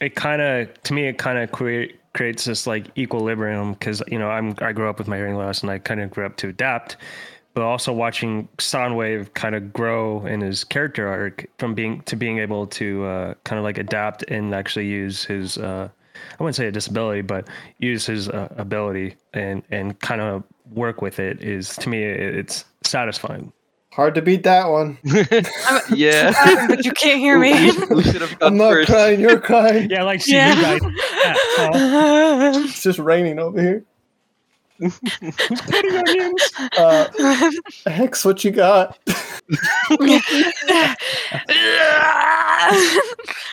It 0.00 0.14
kind 0.14 0.42
of 0.42 0.82
to 0.82 0.92
me 0.92 1.06
it 1.06 1.18
kind 1.18 1.38
of 1.38 1.52
create 1.52 2.00
creates 2.12 2.44
this 2.44 2.66
like 2.66 2.96
equilibrium 2.98 3.72
because 3.72 4.02
you 4.08 4.18
know 4.18 4.28
I'm 4.28 4.54
I 4.60 4.72
grew 4.72 4.88
up 4.88 4.98
with 4.98 5.08
my 5.08 5.16
hearing 5.16 5.36
loss 5.36 5.62
and 5.62 5.70
I 5.70 5.78
kind 5.78 6.00
of 6.00 6.10
grew 6.10 6.26
up 6.26 6.36
to 6.38 6.48
adapt, 6.48 6.96
but 7.54 7.62
also 7.62 7.92
watching 7.92 8.48
Soundwave 8.58 9.32
kind 9.34 9.54
of 9.54 9.72
grow 9.72 10.24
in 10.26 10.40
his 10.40 10.64
character 10.64 11.08
arc 11.08 11.46
from 11.58 11.74
being 11.74 12.02
to 12.02 12.16
being 12.16 12.38
able 12.38 12.66
to 12.68 13.04
uh, 13.04 13.34
kind 13.44 13.58
of 13.58 13.64
like 13.64 13.78
adapt 13.78 14.24
and 14.24 14.54
actually 14.54 14.86
use 14.86 15.24
his 15.24 15.58
uh, 15.58 15.88
I 16.38 16.42
wouldn't 16.42 16.56
say 16.56 16.66
a 16.66 16.72
disability, 16.72 17.22
but 17.22 17.48
use 17.78 18.06
his 18.06 18.28
uh, 18.28 18.48
ability 18.56 19.16
and 19.32 19.62
and 19.70 19.98
kind 20.00 20.20
of 20.20 20.44
work 20.70 21.02
with 21.02 21.18
it 21.18 21.42
is 21.42 21.76
to 21.76 21.88
me 21.88 22.02
it's 22.02 22.64
satisfying. 22.82 23.52
Hard 23.92 24.14
to 24.14 24.22
beat 24.22 24.42
that 24.44 24.68
one. 24.70 24.96
yeah. 25.94 26.66
but 26.68 26.82
you 26.84 26.92
can't 26.92 27.20
hear 27.20 27.38
me. 27.38 27.72
Who 27.72 28.02
should 28.02 28.22
have 28.22 28.36
I'm 28.40 28.56
not 28.56 28.70
first? 28.72 28.88
crying, 28.90 29.20
you're 29.20 29.38
crying. 29.38 29.90
Yeah, 29.90 30.02
like 30.04 30.22
see 30.22 30.32
Yeah. 30.34 30.74
you. 30.76 30.90
Yeah, 31.24 31.34
oh, 31.58 32.62
It's 32.64 32.82
just 32.82 32.98
raining 32.98 33.38
over 33.38 33.60
here. 33.60 33.84
putting 34.80 35.94
onions. 35.94 36.42
Uh, 36.78 37.50
Hex, 37.86 38.24
what 38.24 38.42
you 38.44 38.50
got? 38.50 38.98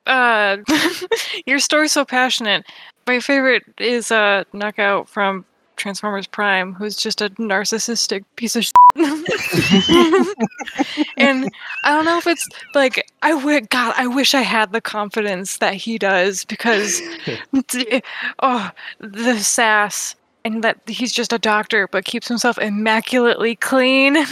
uh, 0.06 0.58
your 1.46 1.60
story's 1.60 1.92
so 1.92 2.06
passionate. 2.06 2.66
My 3.08 3.20
favorite 3.20 3.64
is 3.78 4.12
uh, 4.12 4.44
Knockout 4.54 5.10
from 5.10 5.46
Transformers 5.80 6.28
Prime, 6.28 6.74
who's 6.74 6.96
just 6.96 7.22
a 7.22 7.30
narcissistic 7.32 8.24
piece 8.36 8.56
of 8.56 8.66
shit. 8.66 8.74
and 11.18 11.50
I 11.84 11.92
don't 11.94 12.06
know 12.06 12.18
if 12.18 12.28
it's 12.28 12.48
like 12.76 13.10
I 13.22 13.34
would 13.34 13.70
God, 13.70 13.94
I 13.98 14.08
wish 14.08 14.34
I 14.34 14.42
had 14.42 14.72
the 14.72 14.82
confidence 14.82 15.58
that 15.58 15.74
he 15.76 15.98
does 15.98 16.46
because 16.46 17.02
oh 18.44 18.72
the 19.00 19.38
sass 19.40 20.16
and 20.46 20.64
that 20.64 20.78
he's 20.88 21.12
just 21.12 21.34
a 21.34 21.38
doctor 21.40 21.88
but 21.88 22.06
keeps 22.06 22.28
himself 22.28 22.58
immaculately 22.58 23.56
clean. 23.56 24.14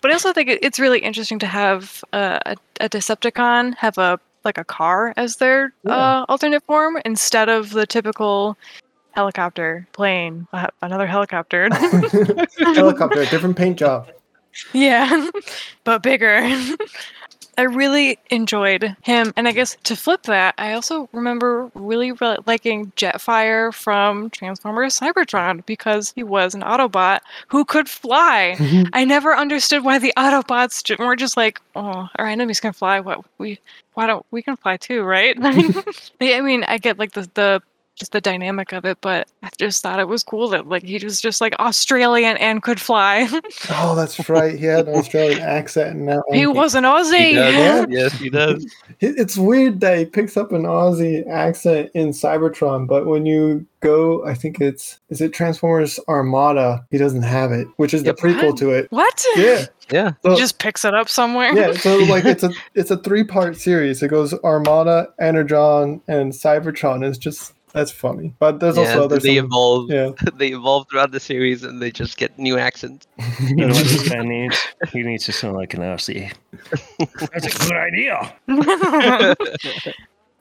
but 0.00 0.10
I 0.10 0.12
also 0.12 0.32
think 0.32 0.48
it's 0.62 0.78
really 0.78 1.00
interesting 1.00 1.38
to 1.40 1.46
have 1.46 2.02
a, 2.12 2.56
a 2.80 2.88
Decepticon 2.88 3.74
have 3.76 3.98
a 3.98 4.18
like 4.44 4.58
a 4.58 4.64
car 4.64 5.14
as 5.16 5.36
their 5.36 5.72
Yeah. 5.84 5.94
uh, 5.94 6.26
alternate 6.28 6.62
form 6.66 6.98
instead 7.04 7.48
of 7.48 7.70
the 7.70 7.86
typical 7.86 8.58
helicopter, 9.14 9.86
plane, 9.92 10.46
uh, 10.52 10.66
another 10.82 11.06
helicopter. 11.06 11.68
Helicopter, 12.58 13.24
different 13.26 13.56
paint 13.56 13.78
job. 13.78 14.10
yeah, 14.72 15.30
but 15.84 16.02
bigger. 16.02 16.40
I 17.56 17.62
really 17.62 18.18
enjoyed 18.30 18.96
him, 19.02 19.32
and 19.36 19.46
I 19.46 19.52
guess 19.52 19.76
to 19.84 19.94
flip 19.94 20.24
that, 20.24 20.56
I 20.58 20.72
also 20.72 21.08
remember 21.12 21.70
really 21.74 22.10
re- 22.10 22.38
liking 22.46 22.90
Jetfire 22.96 23.72
from 23.72 24.28
Transformers 24.30 24.98
Cybertron 24.98 25.64
because 25.64 26.12
he 26.16 26.24
was 26.24 26.56
an 26.56 26.62
Autobot 26.62 27.20
who 27.46 27.64
could 27.64 27.88
fly. 27.88 28.56
I 28.92 29.04
never 29.04 29.36
understood 29.36 29.84
why 29.84 30.00
the 30.00 30.12
Autobots 30.16 30.82
ju- 30.82 30.96
weren't 30.98 31.20
just 31.20 31.36
like, 31.36 31.60
"Oh, 31.76 32.08
our 32.16 32.26
enemies 32.26 32.58
can 32.58 32.72
fly. 32.72 32.98
What 32.98 33.24
we, 33.38 33.60
why 33.94 34.08
don't 34.08 34.26
we 34.32 34.42
can 34.42 34.56
fly 34.56 34.76
too, 34.76 35.02
right?" 35.04 35.36
I 35.40 36.40
mean, 36.40 36.64
I 36.64 36.78
get 36.78 36.98
like 36.98 37.12
the 37.12 37.30
the 37.34 37.62
just 37.96 38.12
the 38.12 38.20
dynamic 38.20 38.72
of 38.72 38.84
it, 38.84 38.98
but 39.00 39.28
I 39.42 39.50
just 39.58 39.82
thought 39.82 40.00
it 40.00 40.08
was 40.08 40.22
cool 40.24 40.48
that 40.48 40.66
like 40.68 40.82
he 40.82 40.98
was 41.04 41.20
just 41.20 41.40
like 41.40 41.54
Australian 41.60 42.36
and 42.38 42.62
could 42.62 42.80
fly. 42.80 43.28
Oh, 43.70 43.94
that's 43.94 44.28
right. 44.28 44.58
He 44.58 44.64
had 44.66 44.88
an 44.88 44.94
Australian 44.98 45.40
accent 45.40 45.96
and 45.96 46.08
that 46.08 46.22
he 46.32 46.46
was 46.46 46.74
an 46.74 46.84
He 46.84 46.90
Aussie. 46.90 47.34
does. 47.34 47.54
Yeah. 47.54 47.86
Yes, 47.88 48.12
he 48.18 48.30
does. 48.30 48.66
It's 49.00 49.36
weird 49.36 49.80
that 49.80 49.98
he 49.98 50.04
picks 50.06 50.36
up 50.36 50.52
an 50.52 50.62
Aussie 50.62 51.28
accent 51.28 51.90
in 51.94 52.08
Cybertron, 52.10 52.86
but 52.88 53.06
when 53.06 53.26
you 53.26 53.64
go, 53.80 54.24
I 54.26 54.34
think 54.34 54.60
it's 54.60 54.98
is 55.10 55.20
it 55.20 55.32
Transformers 55.32 56.00
Armada, 56.08 56.84
he 56.90 56.98
doesn't 56.98 57.22
have 57.22 57.52
it, 57.52 57.66
which 57.76 57.92
is 57.94 58.02
Yep. 58.02 58.16
the 58.16 58.22
prequel 58.22 58.46
What? 58.50 58.56
to 58.58 58.70
it. 58.70 58.86
What? 58.90 59.24
Yeah. 59.36 59.66
Yeah. 59.90 60.12
So, 60.24 60.30
He 60.32 60.36
just 60.38 60.58
picks 60.58 60.84
it 60.84 60.94
up 60.94 61.08
somewhere. 61.08 61.54
yeah, 61.54 61.72
so 61.74 61.96
like 61.98 62.24
it's 62.24 62.42
a 62.42 62.50
it's 62.74 62.90
a 62.90 62.96
three 62.98 63.22
part 63.24 63.56
series. 63.56 64.02
It 64.02 64.08
goes 64.08 64.32
Armada, 64.42 65.08
Energon, 65.20 66.00
and 66.08 66.32
Cybertron. 66.32 67.06
It's 67.06 67.18
just 67.18 67.53
that's 67.74 67.90
funny. 67.90 68.32
But 68.38 68.60
there's 68.60 68.76
yeah, 68.76 68.84
also 68.84 69.04
other 69.04 69.18
they 69.18 69.36
some- 69.36 69.46
evolve. 69.46 69.90
yeah. 69.90 70.12
They 70.38 70.48
evolve 70.52 70.86
throughout 70.90 71.10
the 71.10 71.20
series, 71.20 71.62
and 71.64 71.82
they 71.82 71.90
just 71.90 72.16
get 72.16 72.38
new 72.38 72.56
accents. 72.58 73.06
You 73.40 73.56
know 73.56 73.68
what 73.68 73.84
this 73.84 74.08
man 74.10 74.28
needs? 74.34 74.56
He 74.92 75.02
needs 75.02 75.24
to 75.26 75.32
sound 75.32 75.54
like 75.56 75.74
an 75.74 75.80
Aussie. 75.80 76.32
That's 76.98 77.46
a 77.46 77.68
good 77.68 77.76
idea. 77.76 78.34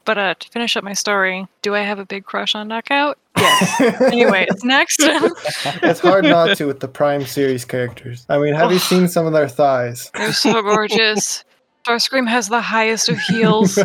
but 0.06 0.18
uh, 0.18 0.34
to 0.40 0.50
finish 0.50 0.76
up 0.78 0.84
my 0.84 0.94
story, 0.94 1.48
do 1.62 1.76
I 1.76 1.82
have 1.82 2.00
a 2.00 2.06
big 2.06 2.24
crush 2.26 2.56
on 2.56 2.68
Knockout? 2.68 3.18
Yes. 3.38 4.02
anyway, 4.02 4.46
it's 4.50 4.64
next. 4.64 4.98
it's 5.02 6.00
hard 6.00 6.24
not 6.26 6.56
to 6.58 6.66
with 6.66 6.80
the 6.82 6.88
Prime 6.88 7.26
series 7.26 7.66
characters. 7.66 8.26
I 8.30 8.38
mean, 8.38 8.54
have 8.54 8.72
you 8.72 8.80
seen 8.80 9.08
some 9.08 9.26
of 9.26 9.34
their 9.34 9.50
thighs? 9.50 10.12
They're 10.14 10.32
so 10.34 10.62
gorgeous. 10.62 11.44
Starscream 11.86 12.28
has 12.30 12.48
the 12.48 12.62
highest 12.62 13.10
of 13.10 13.20
heels. 13.20 13.78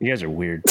You 0.00 0.08
guys 0.10 0.22
are 0.22 0.30
weird. 0.30 0.62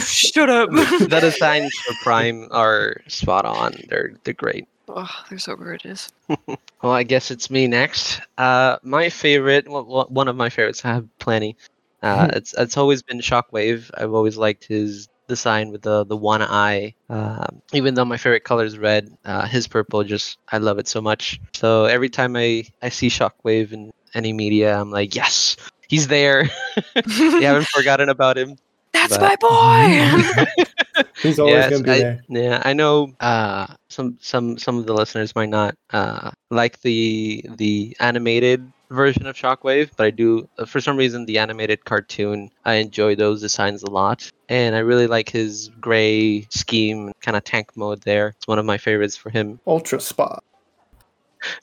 Shut 0.00 0.48
up. 0.48 0.70
the 0.70 1.18
designs 1.20 1.74
for 1.74 1.94
Prime 2.02 2.48
are 2.50 2.96
spot 3.08 3.44
on. 3.44 3.74
They're 3.88 4.14
they're 4.24 4.32
great. 4.34 4.66
oh, 4.88 5.08
they're 5.28 5.38
so 5.38 5.54
gorgeous. 5.56 6.10
Well, 6.82 6.92
I 6.92 7.02
guess 7.02 7.30
it's 7.30 7.48
me 7.50 7.66
next. 7.66 8.20
Uh, 8.36 8.76
my 8.82 9.08
favorite, 9.08 9.66
well, 9.66 9.86
well, 9.86 10.06
one 10.10 10.28
of 10.28 10.36
my 10.36 10.50
favorites. 10.50 10.84
I 10.84 10.88
have 10.88 11.08
plenty. 11.18 11.56
Uh, 12.02 12.28
it's 12.34 12.52
it's 12.58 12.76
always 12.76 13.02
been 13.02 13.20
Shockwave. 13.20 13.90
I've 13.96 14.12
always 14.12 14.36
liked 14.36 14.64
his 14.66 15.08
design 15.26 15.70
with 15.70 15.80
the 15.80 16.04
the 16.04 16.16
one 16.16 16.42
eye. 16.42 16.92
Um, 17.08 17.62
even 17.72 17.94
though 17.94 18.04
my 18.04 18.18
favorite 18.18 18.44
color 18.44 18.64
is 18.66 18.76
red, 18.76 19.08
uh, 19.24 19.46
his 19.46 19.66
purple 19.66 20.04
just 20.04 20.36
I 20.52 20.58
love 20.58 20.78
it 20.78 20.86
so 20.86 21.00
much. 21.00 21.40
So 21.54 21.86
every 21.86 22.10
time 22.10 22.36
I 22.36 22.64
I 22.82 22.90
see 22.90 23.08
Shockwave 23.08 23.72
in 23.72 23.90
any 24.12 24.34
media, 24.34 24.78
I'm 24.78 24.90
like, 24.90 25.14
yes, 25.14 25.56
he's 25.88 26.08
there. 26.08 26.44
you 27.06 27.40
haven't 27.42 27.68
forgotten 27.68 28.08
about 28.08 28.36
him. 28.38 28.56
That's 28.92 29.18
but- 29.18 29.40
my 29.42 30.44
boy. 30.44 30.44
He's 31.22 31.38
always 31.40 31.54
Yes, 31.54 31.70
gonna 31.70 31.82
be 31.82 31.90
I- 31.90 31.98
there. 31.98 32.22
Yeah, 32.28 32.62
I 32.64 32.72
know. 32.72 33.12
Uh, 33.18 33.66
some 33.88 34.16
some 34.20 34.56
some 34.58 34.78
of 34.78 34.86
the 34.86 34.94
listeners 34.94 35.34
might 35.34 35.48
not 35.48 35.74
uh, 35.92 36.30
like 36.50 36.80
the 36.82 37.44
the 37.56 37.96
animated 37.98 38.70
version 38.90 39.26
of 39.26 39.34
Shockwave, 39.34 39.90
but 39.96 40.06
I 40.06 40.10
do. 40.10 40.48
uh, 40.58 40.64
For 40.66 40.80
some 40.80 40.96
reason, 40.96 41.26
the 41.26 41.38
animated 41.38 41.84
cartoon, 41.84 42.50
I 42.64 42.74
enjoy 42.74 43.16
those 43.16 43.40
designs 43.40 43.82
a 43.82 43.90
lot, 43.90 44.30
and 44.48 44.76
I 44.76 44.80
really 44.80 45.08
like 45.08 45.28
his 45.28 45.70
gray 45.80 46.42
scheme, 46.50 47.12
kind 47.20 47.36
of 47.36 47.42
tank 47.42 47.76
mode. 47.76 48.02
There, 48.02 48.28
it's 48.28 48.46
one 48.46 48.60
of 48.60 48.64
my 48.64 48.78
favorites 48.78 49.16
for 49.16 49.30
him. 49.30 49.58
Ultra 49.66 49.98
spot. 50.00 50.44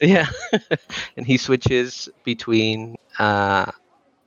Yeah, 0.02 0.28
and 1.18 1.26
he 1.26 1.38
switches 1.38 2.08
between 2.24 2.98
uh, 3.20 3.72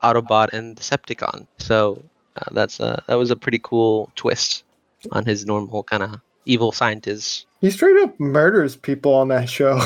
Autobot 0.05 0.53
and 0.53 0.77
Decepticon. 0.77 1.47
So 1.59 2.03
uh, 2.37 2.51
that's 2.53 2.81
uh, 2.81 3.01
that 3.07 3.15
was 3.15 3.31
a 3.31 3.37
pretty 3.37 3.61
cool 3.63 4.11
twist 4.17 4.65
on 5.13 5.25
his 5.25 5.47
normal 5.47 5.83
kind 5.83 6.03
of 6.03 6.21
evil 6.45 6.73
scientist. 6.73 7.47
He 7.61 7.71
straight 7.71 7.97
up 8.03 8.19
murders 8.21 8.77
people 8.77 9.15
on 9.15 9.29
that 9.29 9.49
show. 9.49 9.81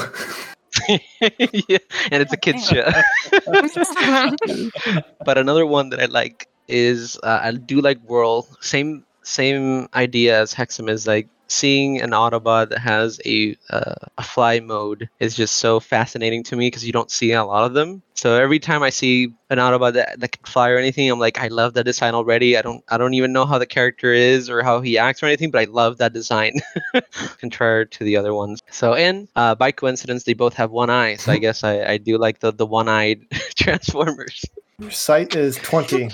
yeah, 0.89 1.79
and 2.11 2.23
it's 2.23 2.33
a 2.33 2.37
kids 2.37 2.67
show. 2.67 2.91
but 5.25 5.39
another 5.39 5.67
one 5.67 5.91
that 5.91 6.01
I 6.01 6.07
like 6.07 6.49
is 6.67 7.19
uh, 7.23 7.41
I 7.43 7.53
do 7.53 7.81
like 7.81 8.01
Whirl. 8.03 8.47
Same 8.61 9.05
same 9.23 9.89
idea 9.95 10.41
as 10.41 10.55
Heximus 10.55 10.91
is 10.91 11.07
like 11.07 11.29
seeing 11.49 12.01
an 12.01 12.11
Autobot 12.11 12.69
that 12.69 12.79
has 12.79 13.21
a 13.25 13.57
uh, 13.71 13.95
a 14.19 14.23
fly 14.23 14.61
mode 14.61 15.09
is 15.19 15.35
just 15.35 15.57
so 15.57 15.81
fascinating 15.81 16.43
to 16.45 16.57
me 16.57 16.67
because 16.67 16.87
you 16.87 16.93
don't 16.93 17.11
see 17.11 17.33
a 17.33 17.45
lot 17.45 17.65
of 17.65 17.75
them. 17.75 18.03
So 18.15 18.35
every 18.35 18.59
time 18.59 18.83
I 18.83 18.91
see 18.91 19.33
an 19.51 19.59
Autobot 19.59 19.95
that, 19.95 20.21
that 20.21 20.33
can 20.33 20.45
fly 20.45 20.71
or 20.71 20.77
anything, 20.77 21.11
I'm 21.11 21.19
like, 21.19 21.39
I 21.39 21.49
love 21.49 21.75
that 21.75 21.85
design 21.85 22.15
already. 22.15 22.57
I 22.57 22.63
don't 22.63 22.85
I 22.89 22.99
don't 22.99 23.15
even 23.15 23.33
know 23.33 23.47
how 23.47 23.59
the 23.59 23.67
character 23.67 24.13
is 24.13 24.51
or 24.51 24.63
how 24.63 24.81
he 24.81 24.99
acts 24.99 25.23
or 25.23 25.27
anything, 25.27 25.51
but 25.51 25.61
I 25.61 25.65
love 25.65 25.99
that 25.99 26.13
design, 26.13 26.55
contrary 27.39 27.87
to 27.87 28.05
the 28.05 28.17
other 28.17 28.35
ones. 28.35 28.61
So 28.71 28.95
and 28.95 29.29
uh, 29.35 29.55
by 29.55 29.73
coincidence, 29.73 30.25
they 30.25 30.35
both 30.35 30.55
have 30.55 30.71
one 30.71 30.91
eye. 30.91 31.17
So 31.17 31.33
I 31.33 31.39
guess 31.47 31.65
I, 31.65 31.83
I 31.85 31.97
do 31.97 32.19
like 32.19 32.41
the 32.41 32.53
the 32.53 32.67
one 32.67 32.89
eyed 32.89 33.27
Transformers. 33.57 34.45
Your 34.79 34.91
site 34.91 35.35
is 35.35 35.57
20. 35.57 36.11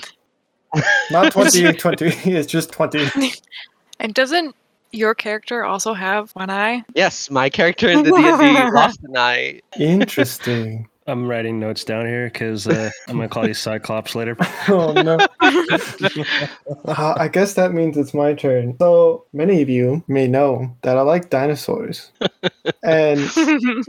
Not 1.11 1.33
20, 1.33 1.75
20. 1.75 2.07
It's 2.07 2.51
just 2.51 2.73
20. 2.73 3.31
and 4.01 4.13
doesn't 4.13 4.57
your 4.95 5.15
character 5.15 5.65
also 5.65 5.93
have 5.93 6.31
one 6.33 6.51
eye? 6.51 6.85
Yes, 6.95 7.31
my 7.31 7.51
character 7.51 7.89
in 7.89 8.05
the 8.05 8.11
D 8.11 8.17
and 8.17 8.41
D 8.41 8.71
lost 8.75 9.01
an 9.05 9.17
eye. 9.17 9.61
Interesting. 9.79 10.89
I'm 11.07 11.29
writing 11.29 11.61
notes 11.61 11.85
down 11.85 12.07
here 12.07 12.31
because 12.33 12.67
uh, 12.67 12.91
I'm 13.09 13.17
gonna 13.17 13.29
call 13.29 13.47
you 13.47 13.53
Cyclops 13.53 14.15
later. 14.15 14.37
Oh 14.69 14.93
no. 14.93 15.19
Uh, 16.87 17.15
I 17.19 17.29
guess 17.29 17.53
that 17.55 17.75
means 17.75 17.99
it's 17.99 18.15
my 18.15 18.33
turn. 18.33 18.75
So 18.79 19.27
many 19.35 19.61
of 19.61 19.69
you 19.69 20.03
may 20.09 20.27
know 20.27 20.75
that 20.81 20.97
I 20.97 21.03
like 21.03 21.29
dinosaurs. 21.29 22.11
and 22.83 23.21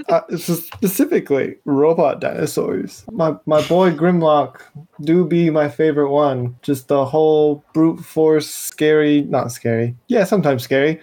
uh, 0.10 0.22
specifically 0.36 1.56
robot 1.64 2.20
dinosaurs. 2.20 3.06
My 3.10 3.38
my 3.46 3.66
boy 3.68 3.92
Grimlock 3.92 4.60
do 5.02 5.26
be 5.26 5.50
my 5.50 5.70
favorite 5.70 6.10
one. 6.10 6.56
Just 6.62 6.88
the 6.88 7.06
whole 7.06 7.64
brute 7.74 8.04
force, 8.04 8.50
scary, 8.50 9.22
not 9.24 9.52
scary. 9.52 9.96
Yeah, 10.08 10.24
sometimes 10.24 10.64
scary. 10.64 11.00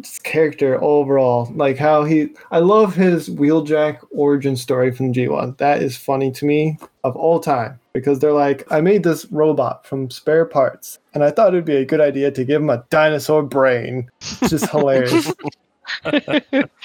Just 0.00 0.24
character 0.24 0.82
overall, 0.82 1.50
like 1.54 1.78
how 1.78 2.04
he. 2.04 2.28
I 2.50 2.58
love 2.58 2.94
his 2.94 3.28
Wheeljack 3.28 3.98
origin 4.10 4.56
story 4.56 4.92
from 4.92 5.12
G1. 5.12 5.58
That 5.58 5.82
is 5.82 5.96
funny 5.96 6.30
to 6.32 6.44
me 6.44 6.78
of 7.04 7.16
all 7.16 7.40
time 7.40 7.78
because 7.92 8.18
they're 8.18 8.32
like, 8.32 8.70
I 8.70 8.80
made 8.80 9.02
this 9.02 9.26
robot 9.30 9.86
from 9.86 10.10
spare 10.10 10.44
parts, 10.44 10.98
and 11.14 11.22
I 11.22 11.30
thought 11.30 11.48
it'd 11.48 11.64
be 11.64 11.76
a 11.76 11.84
good 11.84 12.00
idea 12.00 12.30
to 12.30 12.44
give 12.44 12.62
him 12.62 12.70
a 12.70 12.84
dinosaur 12.90 13.42
brain. 13.42 14.10
It's 14.20 14.50
just 14.50 14.70
hilarious. 14.70 15.32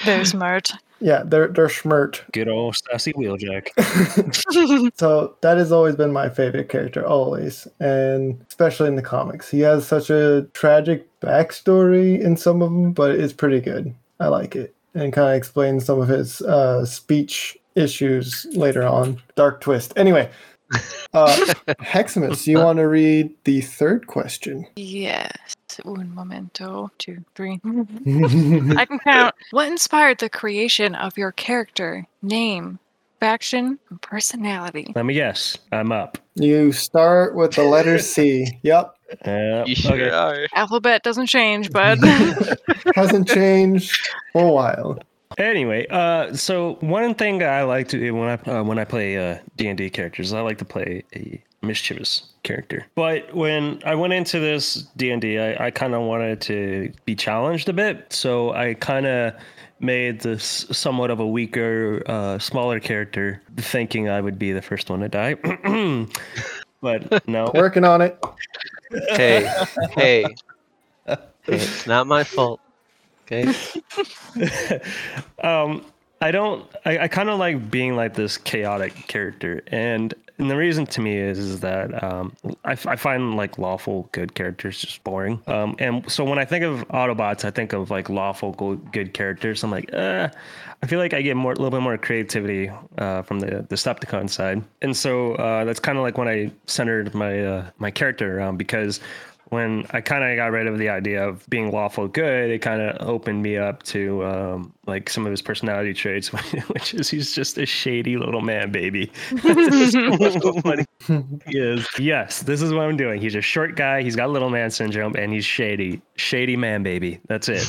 Very 0.04 0.26
smart. 0.26 0.72
Yeah, 1.00 1.24
they're 1.26 1.48
they're 1.48 1.68
schmert. 1.68 2.22
Good 2.32 2.48
old 2.48 2.76
sassy 2.90 3.14
wheeljack. 3.14 3.70
So 4.98 5.36
that 5.42 5.58
has 5.58 5.72
always 5.72 5.96
been 5.96 6.12
my 6.12 6.30
favorite 6.30 6.70
character, 6.70 7.06
always, 7.06 7.68
and 7.80 8.44
especially 8.48 8.88
in 8.88 8.96
the 8.96 9.02
comics. 9.02 9.50
He 9.50 9.60
has 9.62 9.86
such 9.88 10.10
a 10.10 10.48
tragic 10.54 11.08
backstory 11.22 12.20
in 12.20 12.38
some 12.38 12.62
of 12.62 12.72
them, 12.72 12.94
but 12.94 13.12
it's 13.12 13.34
pretty 13.34 13.62
good. 13.62 13.94
I 14.20 14.28
like 14.28 14.56
it, 14.56 14.74
and 14.96 15.14
kind 15.14 15.30
of 15.30 15.36
explains 15.36 15.86
some 15.86 16.00
of 16.02 16.08
his 16.08 16.42
uh, 16.42 16.86
speech 16.86 17.58
issues 17.76 18.46
later 18.54 18.84
on. 18.84 19.22
Dark 19.36 19.62
twist. 19.62 19.94
Anyway, 19.96 20.30
uh, 21.14 21.36
Heximus, 21.80 22.48
you 22.48 22.58
want 22.58 22.78
to 22.78 22.88
read 22.88 23.34
the 23.44 23.62
third 23.62 24.08
question? 24.08 24.66
yes. 24.76 25.57
Un 25.86 26.14
momento. 26.14 26.92
Two, 26.98 27.24
three. 27.36 27.60
I 28.78 28.86
can 28.86 29.00
count. 29.00 29.36
What 29.52 29.68
inspired 29.70 30.20
the 30.20 30.30
creation 30.30 30.96
of 30.96 31.18
your 31.18 31.32
character, 31.32 32.06
name, 32.22 32.80
faction, 33.20 33.80
and 33.90 34.02
personality? 34.02 34.92
Let 34.96 35.06
me 35.06 35.14
guess. 35.14 35.58
I'm 35.72 35.92
up. 35.92 36.18
You 36.36 36.72
start 36.72 37.36
with 37.36 37.54
the 37.54 37.64
letter 37.64 38.00
C. 38.00 38.48
Yep, 38.64 38.94
Uh, 39.26 39.64
You 39.66 39.76
sure 39.76 39.94
okay. 39.94 40.10
are. 40.10 40.48
Alphabet 40.54 41.04
doesn't 41.04 41.28
change, 41.28 41.72
but 41.72 41.98
hasn't 42.96 43.28
changed 43.28 43.98
for 44.34 44.44
a 44.48 44.52
while. 44.52 45.00
Anyway, 45.38 45.86
uh, 45.90 46.34
so 46.34 46.78
one 46.80 47.14
thing 47.14 47.44
I 47.44 47.64
like 47.64 47.88
to 47.90 48.00
do 48.00 48.16
when 48.16 48.30
I 48.30 48.52
uh, 48.52 48.64
when 48.64 48.80
I 48.80 48.86
play 48.86 49.18
uh, 49.18 49.38
D 49.56 49.68
and 49.68 49.78
D 49.78 49.90
characters, 49.90 50.34
I 50.34 50.42
like 50.42 50.58
to 50.60 50.66
play 50.66 51.04
a 51.16 51.44
mischievous 51.62 52.34
character. 52.44 52.86
But 52.96 53.34
when 53.34 53.82
I 53.86 53.96
went 53.96 54.14
into 54.14 54.40
this 54.40 54.88
D 54.96 55.12
and 55.12 55.24
I, 55.24 55.68
I 55.68 55.72
kind 55.72 55.94
of 55.94 56.02
wanted 56.04 56.42
to 56.42 56.92
be 57.06 57.16
challenged 57.16 57.70
a 57.70 57.74
bit, 57.74 58.12
so 58.14 58.54
I 58.54 58.76
kind 58.76 59.06
of 59.06 59.34
made 59.80 60.22
this 60.22 60.66
somewhat 60.72 61.12
of 61.12 61.20
a 61.20 61.28
weaker, 61.28 62.02
uh, 62.08 62.40
smaller 62.40 62.80
character, 62.80 63.42
thinking 63.58 64.10
I 64.10 64.22
would 64.22 64.40
be 64.40 64.52
the 64.52 64.62
first 64.62 64.90
one 64.90 65.02
to 65.02 65.10
die. 65.10 65.36
but 66.82 67.28
no, 67.28 67.52
Working 67.54 67.84
on 67.84 68.02
it. 68.02 68.24
Hey, 69.10 69.52
hey, 69.96 70.26
hey, 71.06 71.16
it's 71.48 71.86
not 71.86 72.08
my 72.08 72.24
fault. 72.24 72.60
Okay. 73.24 73.54
um, 75.44 75.86
I 76.20 76.32
don't. 76.32 76.66
I, 76.86 77.00
I 77.00 77.08
kind 77.08 77.30
of 77.30 77.38
like 77.38 77.70
being 77.70 77.96
like 77.96 78.16
this 78.16 78.38
chaotic 78.38 78.94
character, 79.08 79.62
and 79.68 80.14
and 80.40 80.50
the 80.50 80.58
reason 80.58 80.86
to 80.88 81.02
me 81.02 81.18
is, 81.18 81.40
is 81.40 81.60
that 81.62 82.04
um, 82.04 82.36
I, 82.64 82.72
I 82.72 82.96
find 82.96 83.36
like 83.36 83.58
lawful 83.58 84.10
good 84.12 84.36
characters 84.36 84.80
just 84.80 85.04
boring. 85.04 85.42
Um, 85.48 85.76
and 85.80 86.10
so 86.12 86.24
when 86.24 86.38
I 86.38 86.46
think 86.46 86.64
of 86.64 86.88
Autobots, 86.90 87.44
I 87.44 87.52
think 87.52 87.74
of 87.74 87.90
like 87.90 88.10
lawful 88.10 88.52
go- 88.54 88.76
good 88.76 89.14
characters. 89.14 89.64
I'm 89.64 89.72
like, 89.72 89.92
uh, 89.94 90.30
I 90.84 90.88
feel 90.88 91.00
like 91.00 91.14
I 91.14 91.22
get 91.22 91.36
more 91.36 91.52
a 91.52 91.56
little 91.56 91.72
bit 91.72 91.82
more 91.82 91.98
creativity 91.98 92.72
uh, 92.98 93.22
from 93.24 93.40
the 93.40 93.66
the 93.68 93.76
Decepticon 93.76 94.30
side, 94.30 94.64
and 94.82 94.96
so 94.96 95.36
uh, 95.36 95.66
that's 95.66 95.80
kind 95.80 95.98
of 95.98 96.04
like 96.04 96.18
when 96.18 96.28
I 96.28 96.52
centered 96.66 97.14
my 97.14 97.46
uh, 97.46 97.70
my 97.78 97.92
character 97.92 98.38
around 98.40 98.58
because 98.58 99.00
when 99.50 99.86
I 99.92 100.02
kind 100.02 100.24
of 100.24 100.36
got 100.36 100.52
rid 100.52 100.68
of 100.68 100.78
the 100.78 100.90
idea 100.90 101.28
of 101.28 101.48
being 101.50 101.72
lawful 101.72 102.08
good, 102.08 102.50
it 102.50 102.60
kind 102.60 102.82
of 102.82 103.08
opened 103.08 103.42
me 103.42 103.58
up 103.58 103.84
to 103.84 104.26
um, 104.26 104.74
like 104.86 105.10
some 105.10 105.26
of 105.26 105.32
his 105.32 105.42
personality 105.42 105.94
traits, 105.94 106.28
which 106.70 106.94
is 106.94 107.10
he's 107.10 107.34
just 107.34 107.58
a 107.58 107.66
shady 107.66 108.18
little 108.18 108.42
man 108.42 108.72
baby. 108.72 109.12
Is. 111.48 111.88
Yes, 112.00 112.42
this 112.44 112.62
is 112.62 112.74
what 112.74 112.82
I'm 112.84 112.98
doing. 112.98 113.22
He's 113.22 113.36
a 113.36 113.42
short 113.42 113.76
guy. 113.76 114.02
He's 114.02 114.16
got 114.16 114.30
little 114.30 114.50
man 114.50 114.70
syndrome, 114.72 115.16
and 115.16 115.32
he's 115.32 115.46
shady, 115.46 116.02
shady 116.16 116.58
man 116.58 116.84
baby. 116.84 117.20
That's 117.28 117.50
it. 117.50 117.68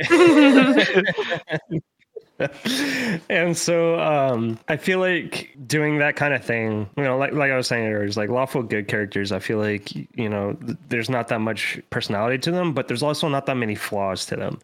and 3.28 3.56
so 3.56 3.98
um, 3.98 4.58
I 4.68 4.76
feel 4.76 5.00
like 5.00 5.56
doing 5.66 5.98
that 5.98 6.14
kind 6.14 6.34
of 6.34 6.44
thing, 6.44 6.88
you 6.96 7.02
know, 7.02 7.18
like 7.18 7.32
like 7.32 7.50
I 7.50 7.56
was 7.56 7.66
saying 7.66 7.86
earlier, 7.86 8.04
is 8.04 8.16
like 8.16 8.30
lawful 8.30 8.62
good 8.62 8.86
characters. 8.86 9.32
I 9.32 9.40
feel 9.40 9.58
like 9.58 9.94
you 9.94 10.28
know, 10.28 10.52
th- 10.52 10.78
there's 10.88 11.10
not 11.10 11.28
that 11.28 11.40
much 11.40 11.80
personality 11.90 12.38
to 12.38 12.50
them, 12.50 12.74
but 12.74 12.86
there's 12.86 13.02
also 13.02 13.28
not 13.28 13.46
that 13.46 13.56
many 13.56 13.74
flaws 13.74 14.24
to 14.26 14.36
them. 14.36 14.60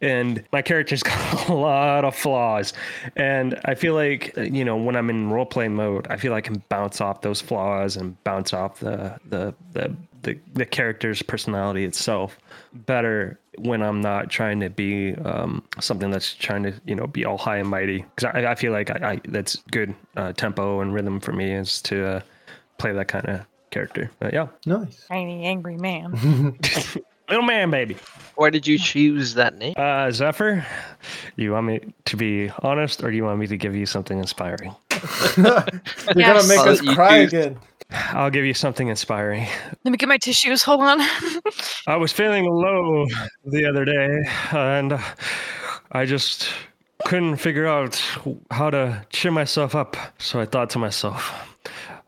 And 0.00 0.42
my 0.52 0.62
character's 0.62 1.02
got 1.04 1.48
a 1.48 1.54
lot 1.54 2.04
of 2.04 2.14
flaws, 2.14 2.72
and 3.16 3.60
I 3.66 3.74
feel 3.74 3.94
like 3.94 4.34
you 4.36 4.64
know, 4.64 4.76
when 4.76 4.96
I'm 4.96 5.10
in 5.10 5.30
role 5.30 5.46
play 5.46 5.68
mode, 5.68 6.06
I 6.08 6.16
feel 6.16 6.32
like 6.32 6.46
I 6.46 6.52
can 6.52 6.62
bounce 6.68 7.00
off 7.00 7.20
those 7.20 7.40
flaws 7.40 7.96
and 7.96 8.22
bounce 8.24 8.54
off 8.54 8.80
the 8.80 9.18
the 9.28 9.54
the 9.72 9.94
the, 10.28 10.38
the 10.52 10.66
character's 10.66 11.22
personality 11.22 11.84
itself 11.84 12.38
better 12.72 13.38
when 13.56 13.82
I'm 13.82 14.00
not 14.00 14.28
trying 14.30 14.60
to 14.60 14.68
be 14.68 15.14
um, 15.14 15.62
something 15.80 16.10
that's 16.10 16.34
trying 16.34 16.62
to 16.64 16.74
you 16.84 16.94
know 16.94 17.06
be 17.06 17.24
all 17.24 17.38
high 17.38 17.56
and 17.56 17.68
mighty 17.68 18.02
because 18.14 18.30
I, 18.34 18.52
I 18.52 18.54
feel 18.54 18.72
like 18.72 18.90
I, 18.90 19.12
I 19.12 19.20
that's 19.28 19.56
good 19.70 19.94
uh, 20.16 20.32
tempo 20.34 20.80
and 20.80 20.92
rhythm 20.92 21.18
for 21.18 21.32
me 21.32 21.52
is 21.54 21.80
to 21.82 22.06
uh, 22.06 22.20
play 22.76 22.92
that 22.92 23.08
kind 23.08 23.26
of 23.26 23.46
character. 23.70 24.10
But 24.18 24.34
yeah, 24.34 24.48
Nice. 24.66 25.06
tiny 25.08 25.44
angry 25.44 25.76
man. 25.78 26.58
little 27.28 27.44
man 27.44 27.70
baby. 27.70 27.96
Why 28.36 28.50
did 28.50 28.66
you 28.66 28.78
choose 28.78 29.34
that 29.34 29.56
name? 29.58 29.74
Uh, 29.76 30.10
Zephyr, 30.12 30.64
you 31.36 31.52
want 31.52 31.66
me 31.66 31.80
to 32.04 32.16
be 32.16 32.50
honest 32.62 33.02
or 33.02 33.10
do 33.10 33.16
you 33.16 33.24
want 33.24 33.40
me 33.40 33.46
to 33.48 33.56
give 33.56 33.74
you 33.74 33.84
something 33.86 34.18
inspiring? 34.18 34.74
You're 35.36 35.64
Yes. 36.16 36.16
gonna 36.16 36.46
make 36.48 36.60
us 36.66 36.80
cry 36.94 37.18
do. 37.18 37.24
again. 37.24 37.58
I'll 37.90 38.30
give 38.30 38.44
you 38.44 38.54
something 38.54 38.88
inspiring. 38.88 39.46
Let 39.84 39.90
me 39.90 39.96
get 39.96 40.08
my 40.08 40.18
tissues. 40.18 40.62
Hold 40.62 40.82
on. 40.82 41.00
I 41.86 41.96
was 41.96 42.12
feeling 42.12 42.44
low 42.44 43.06
the 43.46 43.64
other 43.66 43.84
day, 43.84 44.24
and 44.52 45.00
I 45.92 46.04
just 46.04 46.48
couldn't 47.06 47.36
figure 47.36 47.66
out 47.66 47.96
how 48.50 48.68
to 48.70 49.06
cheer 49.10 49.30
myself 49.32 49.74
up. 49.74 49.96
So 50.18 50.38
I 50.38 50.44
thought 50.44 50.68
to 50.70 50.78
myself, 50.78 51.32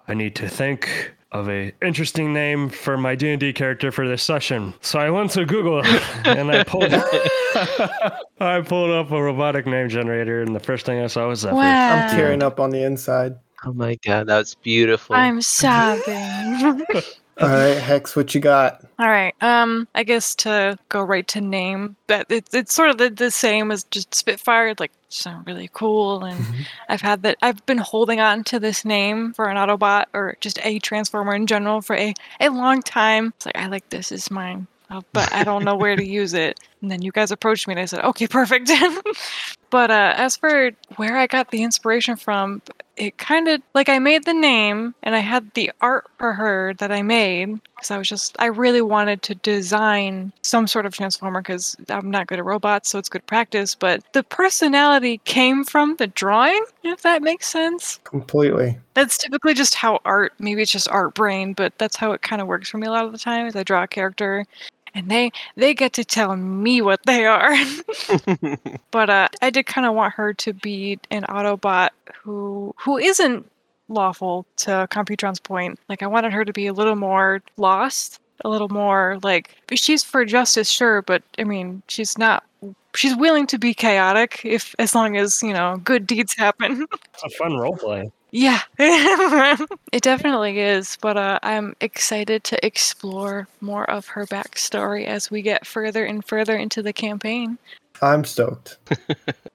I 0.06 0.12
need 0.14 0.35
to 0.37 0.48
think 0.48 1.14
of 1.32 1.48
a 1.48 1.72
interesting 1.80 2.32
name 2.32 2.68
for 2.68 2.96
my 2.96 3.14
D&D 3.14 3.52
character 3.52 3.92
for 3.92 4.08
this 4.08 4.22
session. 4.22 4.74
So 4.80 4.98
I 4.98 5.10
went 5.10 5.30
to 5.32 5.44
Google 5.44 5.84
and 6.24 6.50
I 6.50 6.64
pulled 6.64 6.92
I 8.40 8.60
pulled 8.62 8.90
up 8.90 9.10
a 9.10 9.22
robotic 9.22 9.66
name 9.66 9.88
generator 9.88 10.42
and 10.42 10.54
the 10.54 10.60
first 10.60 10.86
thing 10.86 11.00
I 11.00 11.06
saw 11.06 11.28
was 11.28 11.40
Zephyr. 11.40 11.54
wow. 11.54 11.94
I'm 11.94 12.10
tearing 12.10 12.42
up 12.42 12.58
on 12.58 12.70
the 12.70 12.82
inside. 12.82 13.36
Oh 13.64 13.72
my 13.72 13.96
god, 14.04 14.26
that 14.28 14.38
was 14.38 14.54
beautiful. 14.54 15.14
I'm 15.14 15.42
sobbing. 15.42 16.86
All 17.40 17.48
right, 17.48 17.79
Hex, 17.79 18.14
what 18.14 18.35
you 18.35 18.40
got? 18.40 18.85
All 18.98 19.09
right. 19.09 19.35
Um, 19.40 19.88
I 19.94 20.03
guess 20.03 20.35
to 20.37 20.76
go 20.90 21.03
right 21.03 21.26
to 21.29 21.40
name 21.40 21.96
that 22.07 22.26
it's 22.29 22.55
it's 22.55 22.74
sort 22.74 22.90
of 22.90 22.98
the, 22.98 23.09
the 23.09 23.31
same 23.31 23.70
as 23.70 23.85
just 23.85 24.14
Spitfire. 24.14 24.74
Like 24.79 24.92
sound 25.09 25.46
really 25.46 25.70
cool, 25.72 26.24
and 26.24 26.44
I've 26.90 27.00
had 27.00 27.22
that. 27.22 27.38
I've 27.40 27.64
been 27.64 27.79
holding 27.79 28.20
on 28.20 28.44
to 28.44 28.61
this 28.61 28.85
name 28.85 29.33
for 29.33 29.48
an 29.48 29.57
Autobot 29.57 30.05
or 30.12 30.37
just 30.40 30.59
a 30.62 30.79
Transformer 30.81 31.35
in 31.35 31.46
general 31.46 31.81
for 31.81 31.96
a 31.96 32.12
a 32.40 32.50
long 32.50 32.83
time. 32.83 33.33
It's 33.37 33.46
like 33.46 33.57
I 33.57 33.68
like 33.68 33.88
this 33.88 34.12
is 34.12 34.31
mine, 34.31 34.66
uh, 34.90 35.00
but 35.14 35.33
I 35.33 35.42
don't 35.42 35.64
know 35.64 35.76
where 35.76 35.96
to 35.96 36.07
use 36.20 36.35
it. 36.35 36.61
And 36.82 36.90
then 36.90 37.02
you 37.02 37.12
guys 37.12 37.30
approached 37.30 37.68
me, 37.68 37.72
and 37.72 37.80
I 37.80 37.84
said, 37.84 38.04
okay, 38.04 38.26
perfect. 38.26 38.70
but 39.70 39.90
uh, 39.90 40.14
as 40.16 40.36
for 40.36 40.70
where 40.96 41.16
I 41.16 41.26
got 41.26 41.50
the 41.50 41.62
inspiration 41.62 42.16
from, 42.16 42.62
it 43.00 43.16
kind 43.16 43.48
of 43.48 43.62
like 43.74 43.88
I 43.88 43.98
made 43.98 44.24
the 44.24 44.34
name 44.34 44.94
and 45.02 45.14
I 45.14 45.20
had 45.20 45.50
the 45.54 45.72
art 45.80 46.10
for 46.18 46.34
her 46.34 46.74
that 46.74 46.92
I 46.92 47.00
made 47.00 47.58
because 47.74 47.90
I 47.90 47.96
was 47.96 48.08
just 48.08 48.36
I 48.38 48.46
really 48.46 48.82
wanted 48.82 49.22
to 49.22 49.34
design 49.36 50.32
some 50.42 50.66
sort 50.66 50.84
of 50.84 50.94
transformer 50.94 51.40
because 51.40 51.76
I'm 51.88 52.10
not 52.10 52.26
good 52.26 52.38
at 52.38 52.44
robots, 52.44 52.90
so 52.90 52.98
it's 52.98 53.08
good 53.08 53.24
practice. 53.26 53.74
But 53.74 54.04
the 54.12 54.22
personality 54.22 55.18
came 55.24 55.64
from 55.64 55.96
the 55.96 56.08
drawing, 56.08 56.62
if 56.84 57.00
that 57.02 57.22
makes 57.22 57.46
sense. 57.46 58.00
Completely. 58.04 58.78
That's 58.92 59.16
typically 59.16 59.54
just 59.54 59.74
how 59.74 60.00
art. 60.04 60.34
Maybe 60.38 60.60
it's 60.60 60.72
just 60.72 60.88
art 60.90 61.14
brain, 61.14 61.54
but 61.54 61.72
that's 61.78 61.96
how 61.96 62.12
it 62.12 62.20
kind 62.20 62.42
of 62.42 62.48
works 62.48 62.68
for 62.68 62.76
me 62.76 62.86
a 62.86 62.90
lot 62.90 63.06
of 63.06 63.12
the 63.12 63.18
time. 63.18 63.46
Is 63.46 63.56
I 63.56 63.62
draw 63.62 63.84
a 63.84 63.88
character, 63.88 64.44
and 64.94 65.11
they 65.11 65.31
they 65.57 65.74
get 65.74 65.92
to 65.94 66.05
tell 66.05 66.37
me 66.37 66.83
what 66.83 67.00
they 67.07 67.26
are. 67.26 67.53
but 68.90 69.11
uh, 69.11 69.29
I 69.42 69.50
did 69.50 69.66
kind 69.66 69.87
of 69.87 69.94
want 69.94 70.14
her 70.14 70.35
to 70.35 70.53
be 70.53 70.98
an 71.11 71.24
Autobot 71.24 71.90
who 72.22 72.74
who 72.79 72.98
isn't 72.98 73.50
lawful 73.88 74.46
to 74.57 74.88
Computron's 74.90 75.40
point. 75.40 75.79
Like 75.88 76.03
I 76.03 76.07
wanted 76.07 76.33
her 76.33 76.44
to 76.44 76.53
be 76.53 76.66
a 76.66 76.72
little 76.72 76.96
more 76.96 77.42
lost, 77.57 78.20
a 78.44 78.48
little 78.48 78.68
more 78.68 79.18
like 79.22 79.57
she's 79.74 80.03
for 80.03 80.24
justice, 80.24 80.70
sure, 80.70 81.03
but 81.03 81.22
I 81.38 81.44
mean 81.44 81.83
she's 81.88 82.16
not 82.18 82.44
she's 82.94 83.16
willing 83.16 83.46
to 83.46 83.59
be 83.59 83.74
chaotic 83.74 84.40
if 84.44 84.74
as 84.79 84.94
long 84.94 85.16
as 85.16 85.42
you 85.42 85.53
know 85.53 85.81
good 85.85 86.07
deeds 86.07 86.35
happen. 86.37 86.87
It's 87.14 87.24
a 87.24 87.31
fun 87.31 87.57
role 87.57 87.76
play. 87.76 88.11
Yeah, 88.32 88.60
it 88.78 90.02
definitely 90.02 90.60
is. 90.60 90.96
But 91.00 91.16
uh, 91.16 91.38
I'm 91.42 91.74
excited 91.80 92.44
to 92.44 92.64
explore 92.64 93.48
more 93.60 93.88
of 93.90 94.06
her 94.08 94.26
backstory 94.26 95.06
as 95.06 95.30
we 95.30 95.42
get 95.42 95.66
further 95.66 96.04
and 96.04 96.24
further 96.24 96.56
into 96.56 96.82
the 96.82 96.92
campaign. 96.92 97.58
I'm 98.02 98.24
stoked. 98.24 98.78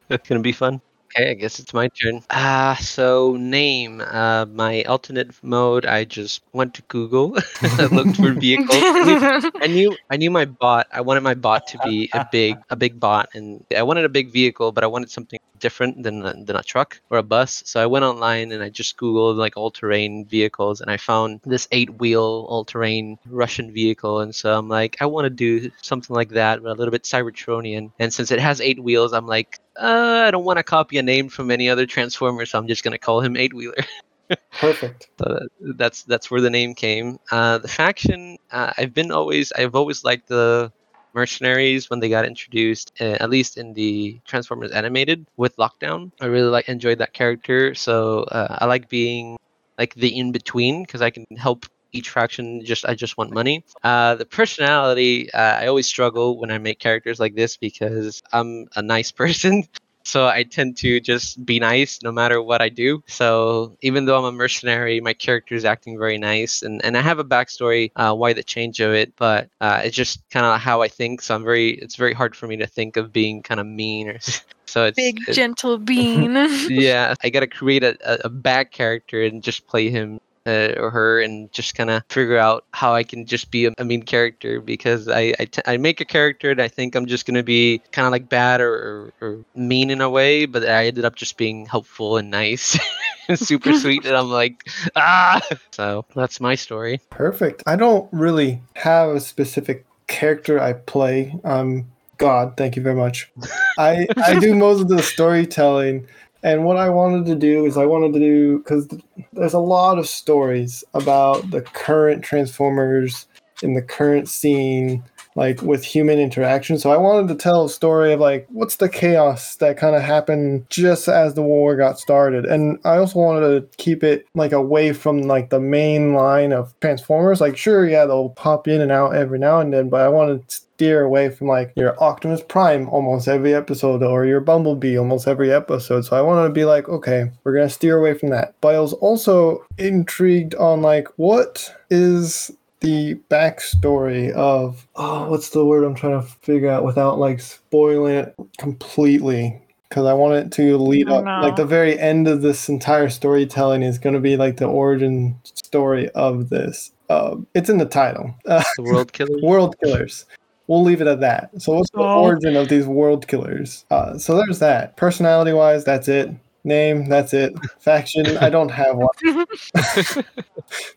It's 0.08 0.30
gonna 0.30 0.42
be 0.42 0.52
fun. 0.52 0.82
Okay, 1.18 1.32
I 1.32 1.34
guess 1.34 1.60
it's 1.60 1.74
my 1.74 1.88
turn. 1.88 2.22
Ah, 2.30 2.78
so 2.80 3.36
name. 3.38 4.02
Uh, 4.02 4.46
my 4.46 4.84
alternate 4.84 5.32
mode. 5.42 5.86
I 5.86 6.04
just 6.04 6.44
went 6.54 6.76
to 6.76 6.84
Google, 6.84 7.38
I 7.62 7.86
looked 7.86 8.18
for 8.18 8.34
vehicles. 8.34 8.70
I 8.80 9.68
knew 9.68 9.96
I 10.12 10.18
knew 10.18 10.30
my 10.30 10.46
bot. 10.46 10.88
I 10.92 11.02
wanted 11.02 11.22
my 11.22 11.34
bot 11.34 11.66
to 11.68 11.80
be 11.80 12.10
a 12.14 12.28
big 12.32 12.58
a 12.70 12.76
big 12.76 13.00
bot, 13.00 13.30
and 13.34 13.64
I 13.76 13.82
wanted 13.82 14.06
a 14.06 14.10
big 14.10 14.32
vehicle, 14.32 14.72
but 14.72 14.84
I 14.84 14.88
wanted 14.88 15.10
something 15.10 15.40
different 15.66 15.94
than 16.06 16.16
a- 16.30 16.38
than 16.48 16.56
a 16.58 16.64
truck 16.72 16.90
or 17.10 17.18
a 17.18 17.24
bus. 17.36 17.52
So 17.66 17.76
I 17.84 17.88
went 17.94 18.06
online 18.12 18.48
and 18.54 18.62
I 18.64 18.70
just 18.82 18.98
googled 19.02 19.38
like 19.46 19.56
all 19.58 19.72
terrain 19.72 20.26
vehicles, 20.36 20.82
and 20.82 20.90
I 20.96 20.98
found 20.98 21.30
this 21.56 21.68
eight 21.72 21.92
wheel 22.02 22.46
all 22.50 22.64
terrain 22.66 23.18
Russian 23.44 23.68
vehicle. 23.80 24.16
And 24.24 24.34
so 24.40 24.48
I'm 24.58 24.70
like, 24.80 24.94
I 25.04 25.06
want 25.14 25.26
to 25.26 25.34
do 25.48 25.72
something 25.82 26.16
like 26.20 26.30
that, 26.40 26.62
but 26.64 26.72
a 26.72 26.78
little 26.80 26.92
bit 26.98 27.04
Cybertronian. 27.14 27.92
And 28.00 28.10
since 28.18 28.30
it 28.32 28.40
has 28.48 28.62
eight 28.62 28.80
wheels, 28.88 29.12
I'm 29.14 29.28
like, 29.38 29.60
uh, 29.78 30.24
I 30.28 30.32
don't 30.32 30.46
want 30.50 30.58
to 30.60 30.64
copy 30.78 30.98
a 30.98 31.04
name 31.04 31.28
from 31.30 31.52
any 31.52 31.68
other 31.70 31.86
Transformer, 31.86 32.46
so 32.46 32.58
I'm 32.60 32.68
just 32.68 32.84
gonna 32.84 32.98
call 33.08 33.22
him 33.22 33.36
Eight 33.38 33.54
Wheeler. 33.54 33.84
Perfect. 34.60 35.10
So 35.20 35.26
that- 35.34 35.50
that's 35.78 36.04
that's 36.04 36.30
where 36.32 36.42
the 36.42 36.50
name 36.60 36.74
came. 36.76 37.20
Uh, 37.32 37.58
the 37.60 37.68
faction, 37.68 38.38
uh, 38.52 38.72
I've 38.78 38.94
been 38.94 39.12
always 39.12 39.52
I've 39.52 39.76
always 39.76 40.04
liked 40.04 40.28
the 40.28 40.72
mercenaries 41.16 41.90
when 41.90 42.00
they 42.00 42.10
got 42.10 42.26
introduced, 42.26 42.92
uh, 43.02 43.18
at 43.24 43.30
least 43.30 43.58
in 43.58 43.74
the 43.74 44.20
Transformers 44.26 44.72
animated 44.72 45.26
with 45.38 45.56
Lockdown. 45.58 46.12
I 46.22 46.28
really 46.28 46.50
like 46.50 46.70
enjoyed 46.70 47.00
that 47.00 47.14
character, 47.14 47.74
so 47.74 48.24
uh, 48.24 48.58
I 48.62 48.66
like 48.66 48.90
being 48.90 49.38
like 49.80 49.96
the 49.96 50.18
in 50.18 50.32
between 50.32 50.84
because 50.84 51.02
I 51.02 51.10
can 51.10 51.26
help 51.38 51.66
each 51.94 52.10
faction. 52.10 52.64
Just 52.66 52.86
I 52.86 52.94
just 52.96 53.18
want 53.18 53.32
money. 53.34 53.64
Uh, 53.84 54.16
the 54.16 54.26
personality, 54.26 55.32
uh, 55.34 55.62
I 55.62 55.68
always 55.68 55.88
struggle 55.88 56.40
when 56.40 56.52
I 56.52 56.58
make 56.58 56.80
characters 56.80 57.20
like 57.20 57.36
this 57.36 57.58
because 57.58 58.22
I'm 58.34 58.68
a 58.76 58.82
nice 58.82 59.12
person. 59.24 59.64
So 60.06 60.28
I 60.28 60.44
tend 60.44 60.78
to 60.78 61.00
just 61.00 61.44
be 61.46 61.60
nice 61.60 62.00
no 62.04 62.12
matter 62.12 62.42
what 62.42 62.62
I 62.62 62.70
do. 62.70 63.04
So 63.08 63.76
even 63.82 64.06
though 64.06 64.18
I'm 64.18 64.26
a 64.26 64.32
mercenary, 64.32 65.02
my 65.02 65.14
character 65.14 65.56
is 65.56 65.66
acting 65.66 65.98
very 65.98 66.18
nice, 66.18 66.62
and, 66.62 66.84
and 66.86 66.96
I 66.96 67.02
have 67.02 67.20
a 67.20 67.24
backstory 67.24 67.92
uh, 67.96 68.14
why 68.14 68.34
the 68.34 68.44
change 68.44 68.80
of 68.80 68.94
it, 68.94 69.14
but 69.18 69.50
uh, 69.62 69.82
it's 69.84 69.96
just 69.96 70.22
kind 70.30 70.46
of 70.46 70.60
how 70.62 70.82
I 70.82 70.88
think. 70.88 71.22
So 71.22 71.36
I'm 71.36 71.44
very 71.44 71.72
it's 71.72 71.96
very 71.96 72.14
hard 72.14 72.36
for 72.36 72.48
me 72.48 72.58
to 72.58 72.68
think 72.68 72.98
of 72.98 73.12
being 73.12 73.42
kind 73.42 73.60
of 73.60 73.66
mean 73.66 74.08
or 74.10 74.20
so 74.66 74.86
it's 74.86 74.96
Big 74.96 75.20
it- 75.28 75.34
gentle 75.34 75.78
bean. 75.90 76.34
yeah, 76.70 77.16
I 77.24 77.30
gotta 77.30 77.48
create 77.48 77.84
a, 77.84 78.26
a 78.26 78.30
bad 78.30 78.72
character 78.72 79.24
and 79.24 79.42
just 79.44 79.68
play 79.68 79.90
him 79.90 80.20
uh, 80.46 80.74
or 80.78 80.90
her 80.92 81.22
and 81.22 81.52
just 81.52 81.76
kind 81.76 81.90
of 81.90 82.04
figure 82.10 82.38
out 82.38 82.66
how 82.72 82.94
I 82.94 83.04
can 83.04 83.26
just 83.26 83.52
be 83.52 83.66
a, 83.66 83.74
a 83.78 83.86
mean 83.86 84.04
character 84.04 84.62
because 84.62 85.08
I 85.08 85.34
I, 85.40 85.46
t- 85.46 85.62
I 85.66 85.78
make 85.78 86.02
a 86.02 86.06
character 86.06 86.52
and 86.52 86.62
I 86.62 86.68
think 86.68 86.96
I'm 86.96 87.06
just 87.06 87.26
gonna 87.26 87.44
be 87.44 87.82
kind 87.92 88.06
of 88.06 88.12
like 88.12 88.30
bad 88.30 88.62
or, 88.62 88.74
or, 89.22 89.28
or 89.28 89.46
mean 89.56 89.90
in 89.90 90.02
a 90.02 90.10
way, 90.10 90.46
but 90.46 90.68
I 90.68 90.88
ended 90.88 91.06
up 91.06 91.16
just 91.16 91.38
being 91.38 91.66
helpful 91.66 92.18
and 92.18 92.30
nice. 92.30 92.78
and 93.28 93.40
Super 93.40 93.74
sweet, 93.74 94.06
and 94.06 94.16
I'm 94.16 94.30
like, 94.30 94.68
ah. 94.96 95.42
So 95.72 96.06
that's 96.16 96.40
my 96.40 96.56
story. 96.56 97.02
Perfect. 97.10 97.64
I 97.66 97.76
don't 97.76 98.08
really 98.12 98.62
have 98.76 99.10
a 99.10 99.20
specific 99.20 99.86
character 100.08 100.60
I 100.60 100.74
play. 100.74 101.36
Um, 101.44 101.86
God, 102.18 102.56
thank 102.56 102.76
you 102.76 102.82
very 102.82 102.96
much. 102.96 103.32
I 103.78 104.08
I 104.18 104.40
do 104.40 104.56
most 104.56 104.82
of 104.82 104.88
the 104.88 105.02
storytelling, 105.02 106.08
and 106.46 106.64
what 106.64 106.78
I 106.78 106.90
wanted 106.90 107.26
to 107.26 107.36
do 107.36 107.66
is 107.66 107.76
I 107.76 107.88
wanted 107.88 108.14
to 108.14 108.20
do 108.20 108.60
because 108.60 108.88
there's 109.34 109.56
a 109.56 109.60
lot 109.60 109.98
of 109.98 110.08
stories 110.08 110.84
about 110.94 111.50
the 111.50 111.64
current 111.64 112.24
Transformers 112.24 113.26
in 113.64 113.74
the 113.74 113.82
current 113.82 114.30
scene, 114.30 115.04
like 115.36 115.62
with 115.62 115.84
human 115.84 116.20
interaction. 116.20 116.80
So 116.80 116.92
I 116.92 116.98
wanted 116.98 117.28
to 117.28 117.36
tell 117.36 117.66
a 117.66 117.70
story 117.70 118.14
of 118.14 118.20
like 118.20 118.48
what's 118.50 118.78
the 118.78 118.90
chaos 118.90 119.58
that 119.58 119.78
kind 119.78 119.96
of 119.96 120.02
happened 120.02 120.66
just 120.70 121.08
as 121.08 121.34
the 121.34 121.42
war 121.42 121.76
got 121.76 122.00
started, 122.00 122.46
and 122.46 122.80
I 122.86 122.98
also 122.98 123.20
wanted 123.20 123.72
to 123.72 123.78
keep 123.78 124.04
it 124.04 124.26
like 124.34 124.52
away 124.52 124.94
from 124.94 125.24
like 125.24 125.50
the 125.50 125.60
main 125.60 126.14
line 126.14 126.54
of 126.54 126.74
Transformers. 126.80 127.42
Like 127.42 127.58
sure, 127.58 127.88
yeah, 127.88 128.06
they'll 128.06 128.30
pop 128.30 128.68
in 128.68 128.82
and 128.82 128.92
out 128.92 129.16
every 129.16 129.40
now 129.40 129.60
and 129.60 129.74
then, 129.74 129.90
but 129.90 130.02
I 130.02 130.10
wanted 130.10 130.48
to 130.48 130.66
steer 130.76 131.04
away 131.04 131.30
from 131.30 131.48
like 131.48 131.72
your 131.78 132.02
Optimus 132.04 132.42
Prime 132.44 132.90
almost 132.90 133.30
every 133.30 133.56
episode 133.56 134.04
or 134.04 134.26
your 134.26 134.42
Bumblebee 134.42 134.98
almost 134.98 135.26
every 135.26 135.52
episode. 135.52 136.02
So 136.02 136.18
I 136.18 136.22
wanted 136.22 136.50
to 136.50 136.54
be 136.54 136.66
like, 136.66 136.90
okay, 136.90 137.32
we're 137.44 137.54
gonna 137.54 137.70
steer 137.70 137.98
away 137.98 138.14
from 138.14 138.30
that. 138.30 138.56
But 138.60 138.76
I 138.76 138.80
was 138.80 138.94
also 138.94 139.66
intrigued 139.78 140.54
on 140.56 140.82
like 140.82 141.08
what 141.16 141.74
is 141.90 142.52
the 142.86 143.16
backstory 143.30 144.32
of 144.34 144.88
oh 144.96 145.30
what's 145.30 145.50
the 145.50 145.66
word 145.66 145.84
I'm 145.84 145.96
trying 145.96 146.22
to 146.22 146.28
figure 146.28 146.70
out 146.70 146.84
without 146.86 147.18
like 147.20 147.40
spoiling 147.40 148.16
it 148.16 148.36
completely 148.58 149.60
because 149.90 150.06
I 150.06 150.14
want 150.14 150.34
it 150.36 150.52
to 150.54 150.78
lead 150.78 151.10
up 151.10 151.24
no. 151.26 151.42
like 151.42 151.56
the 151.56 151.66
very 151.66 151.98
end 152.00 152.28
of 152.28 152.42
this 152.42 152.70
entire 152.70 153.10
storytelling 153.10 153.82
is 153.84 153.98
going 153.98 154.14
to 154.14 154.20
be 154.20 154.38
like 154.38 154.58
the 154.58 154.66
origin 154.66 155.40
story 155.44 156.10
of 156.12 156.50
this. 156.50 156.92
Uh, 157.10 157.36
it's 157.54 157.70
in 157.70 157.78
the 157.78 157.86
title. 157.86 158.34
Uh, 158.48 158.64
The 158.78 158.84
World 158.84 159.14
Killer. 159.14 159.40
world 159.42 159.76
killers. 159.84 160.26
We'll 160.68 160.84
leave 160.84 161.02
it 161.02 161.08
at 161.08 161.20
that. 161.22 161.50
So 161.62 161.74
what's 161.74 161.92
the 161.92 162.00
Oh. 162.00 162.24
origin 162.24 162.56
of 162.56 162.68
these 162.70 162.88
world 162.88 163.28
killers? 163.28 163.86
Uh, 163.92 164.18
so 164.18 164.36
there's 164.36 164.58
that. 164.60 164.98
Personality 164.98 165.54
wise, 165.54 165.84
that's 165.86 166.08
it. 166.08 166.32
Name, 166.66 167.08
that's 167.08 167.34
it. 167.34 167.54
Faction, 167.80 168.38
I 168.38 168.50
don't 168.50 168.70
have 168.70 168.98
one. 168.98 169.46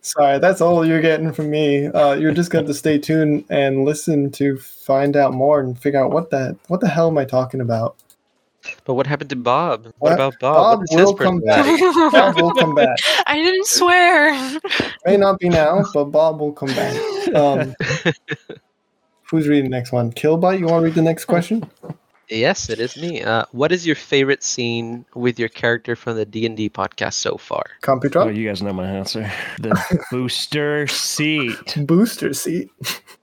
Sorry, 0.01 0.39
that's 0.39 0.63
all 0.63 0.85
you're 0.85 1.03
getting 1.03 1.33
from 1.33 1.51
me. 1.51 1.87
Uh, 1.87 2.15
you're 2.15 2.33
just 2.33 2.51
going 2.51 2.67
to 2.67 2.75
stay 2.75 2.99
tuned 2.99 3.45
and 3.51 3.85
listen 3.85 4.31
to 4.33 4.57
find 4.59 5.15
out 5.15 5.35
more 5.35 5.61
and 5.61 5.79
figure 5.79 6.03
out 6.03 6.11
what 6.11 6.31
that 6.31 6.57
what 6.69 6.81
the 6.81 6.89
hell 6.89 7.09
am 7.09 7.19
I 7.19 7.27
talking 7.27 7.61
about. 7.61 7.97
But 8.85 8.95
what 8.95 9.07
happened 9.07 9.31
to 9.31 9.37
Bob? 9.37 9.85
What, 9.85 9.95
What? 9.99 10.13
about 10.15 10.35
Bob? 10.41 10.57
Bob 10.57 10.79
What 10.79 10.91
is 10.91 10.99
his 10.99 11.07
will 11.07 11.15
come 11.15 11.41
back. 11.41 12.13
Bob 12.13 12.41
will 12.41 12.55
come 12.55 12.75
back. 12.75 12.99
I 13.27 13.37
didn't 13.37 13.67
swear. 13.67 14.59
May 15.05 15.17
not 15.17 15.39
be 15.39 15.49
now, 15.49 15.85
but 15.95 16.07
Bob 16.07 16.41
will 16.41 16.53
come 16.53 16.69
back. 16.69 17.35
Um, 17.35 17.75
who's 19.23 19.47
reading 19.49 19.71
the 19.71 19.77
next 19.77 19.93
one? 19.93 20.13
Kilobyte, 20.13 20.59
you 20.59 20.67
want 20.67 20.83
to 20.83 20.85
read 20.87 20.95
the 20.95 21.03
next 21.03 21.27
question? 21.27 21.69
Yes, 22.31 22.69
it 22.69 22.79
is 22.79 22.97
me. 22.97 23.23
Uh, 23.23 23.45
what 23.53 23.73
is 23.73 23.87
your 23.87 23.97
favorite 23.97 24.43
scene 24.43 25.05
with 25.15 25.39
your 25.39 25.49
character 25.49 25.97
from 25.97 26.17
the 26.17 26.27
D 26.27 26.45
and 26.47 26.57
D 26.57 26.69
podcast 26.69 27.15
so 27.15 27.37
far? 27.37 27.65
Computron. 27.83 28.27
Oh, 28.27 28.29
you 28.29 28.47
guys 28.47 28.63
know 28.63 28.73
my 28.73 28.87
answer. 28.87 29.31
The 29.59 30.05
booster 30.11 30.87
seat. 30.87 31.75
Booster 31.87 32.33
seat. 32.35 32.71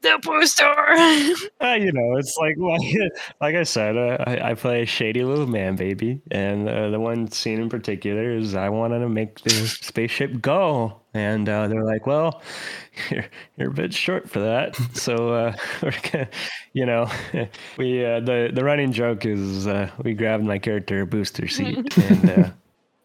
the 0.01 0.19
booster. 0.21 0.65
Uh, 1.61 1.73
you 1.73 1.91
know, 1.91 2.17
it's 2.17 2.37
like 2.37 2.55
like, 2.57 3.11
like 3.41 3.55
I 3.55 3.63
said, 3.63 3.97
uh, 3.97 4.23
I, 4.27 4.51
I 4.51 4.53
play 4.53 4.83
a 4.83 4.85
shady 4.85 5.23
little 5.23 5.47
man 5.47 5.75
baby, 5.75 6.21
and 6.31 6.67
uh, 6.69 6.89
the 6.89 6.99
one 6.99 7.31
scene 7.31 7.59
in 7.59 7.69
particular 7.69 8.31
is 8.31 8.55
I 8.55 8.69
wanted 8.69 8.99
to 8.99 9.09
make 9.09 9.39
the 9.41 9.51
spaceship 9.67 10.41
go, 10.41 10.99
and 11.15 11.47
uh, 11.47 11.67
they're 11.67 11.83
like, 11.83 12.05
"Well, 12.05 12.41
you're 13.09 13.25
you're 13.57 13.69
a 13.69 13.73
bit 13.73 13.93
short 13.93 14.29
for 14.29 14.39
that." 14.39 14.75
So 14.93 15.33
uh, 15.33 15.55
we're 15.81 15.93
gonna, 16.11 16.29
you 16.73 16.85
know, 16.85 17.09
we 17.77 18.05
uh, 18.05 18.19
the 18.19 18.51
the 18.53 18.63
running 18.63 18.91
joke 18.91 19.25
is 19.25 19.65
uh, 19.65 19.89
we 20.03 20.13
grabbed 20.13 20.43
my 20.43 20.59
character 20.59 21.01
a 21.01 21.07
booster 21.07 21.47
seat, 21.47 21.97
and 21.97 22.29
uh, 22.29 22.49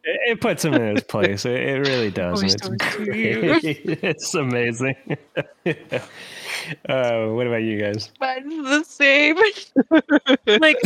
it, 0.04 0.20
it 0.32 0.40
puts 0.40 0.64
him 0.64 0.74
in 0.74 0.96
his 0.96 1.04
place. 1.04 1.46
It, 1.46 1.60
it 1.60 1.86
really 1.86 2.10
does, 2.10 2.42
it's 2.42 2.68
it's 2.98 4.34
amazing. 4.34 4.96
Uh, 6.88 7.26
what 7.26 7.46
about 7.46 7.62
you 7.62 7.80
guys? 7.80 8.10
Mine's 8.20 8.64
the 8.64 8.84
same. 8.84 9.36
like 10.60 10.76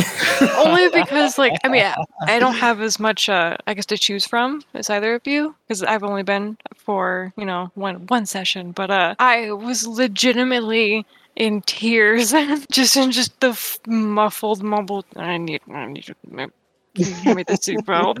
only 0.57 0.89
because 0.93 1.37
like 1.37 1.53
I 1.63 1.67
mean 1.67 1.83
I, 1.83 1.95
I 2.27 2.39
don't 2.39 2.55
have 2.55 2.81
as 2.81 2.99
much 2.99 3.29
uh 3.29 3.57
I 3.67 3.73
guess 3.73 3.85
to 3.87 3.97
choose 3.97 4.25
from 4.25 4.63
as 4.73 4.89
either 4.89 5.15
of 5.15 5.25
you 5.25 5.55
because 5.67 5.83
I've 5.83 6.03
only 6.03 6.23
been 6.23 6.57
for 6.75 7.33
you 7.37 7.45
know 7.45 7.71
one 7.75 8.07
one 8.07 8.25
session 8.25 8.71
but 8.71 8.91
uh 8.91 9.15
I 9.19 9.51
was 9.51 9.87
legitimately 9.87 11.05
in 11.35 11.61
tears 11.63 12.33
just 12.71 12.95
in 12.95 13.11
just 13.11 13.39
the 13.39 13.49
f- 13.49 13.79
muffled 13.87 14.63
mumbled 14.63 15.05
I 15.15 15.37
need 15.37 15.61
I 15.71 15.85
need 15.87 16.03
to 16.05 16.15
ma- 16.29 16.47
give 16.93 17.35
me 17.35 17.43
the 17.43 17.53
seatbelt 17.53 18.19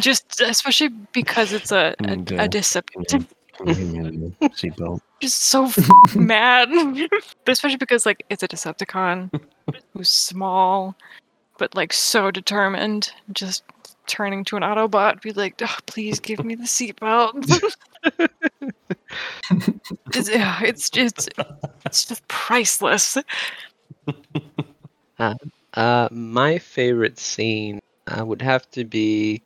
just 0.00 0.40
especially 0.40 0.88
because 1.12 1.52
it's 1.52 1.72
a 1.72 1.94
a, 2.00 2.04
And, 2.04 2.30
a 2.32 2.48
Decepticon 2.48 3.26
Seatbelt. 3.66 5.00
just 5.20 5.40
so 5.40 5.64
f- 5.76 6.16
mad. 6.16 6.68
but 7.44 7.52
especially 7.52 7.76
because 7.76 8.06
like 8.06 8.24
it's 8.30 8.42
a 8.42 8.48
Decepticon 8.48 9.30
who's 9.92 10.08
small, 10.08 10.94
but 11.58 11.74
like 11.74 11.92
so 11.92 12.30
determined. 12.30 13.12
Just 13.32 13.64
turning 14.06 14.44
to 14.44 14.56
an 14.56 14.62
Autobot, 14.62 15.20
be 15.22 15.32
like, 15.32 15.60
oh, 15.62 15.76
"Please 15.86 16.20
give 16.20 16.44
me 16.44 16.54
the 16.54 16.64
seatbelt." 16.64 17.74
it's, 20.14 20.30
yeah, 20.30 20.60
it's 20.62 20.90
it's 20.96 21.28
it's 21.84 22.04
just 22.04 22.26
priceless. 22.28 23.18
Uh, 25.74 26.08
my 26.10 26.58
favorite 26.58 27.18
scene 27.18 27.80
uh, 28.06 28.24
would 28.24 28.40
have 28.42 28.70
to 28.70 28.84
be 28.84 29.42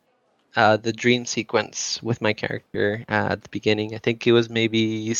uh, 0.55 0.77
the 0.77 0.91
dream 0.93 1.25
sequence 1.25 2.01
with 2.03 2.21
my 2.21 2.33
character 2.33 3.03
uh, 3.09 3.29
at 3.31 3.41
the 3.43 3.49
beginning. 3.49 3.93
I 3.95 3.97
think 3.99 4.25
it 4.27 4.31
was 4.33 4.49
maybe 4.49 5.13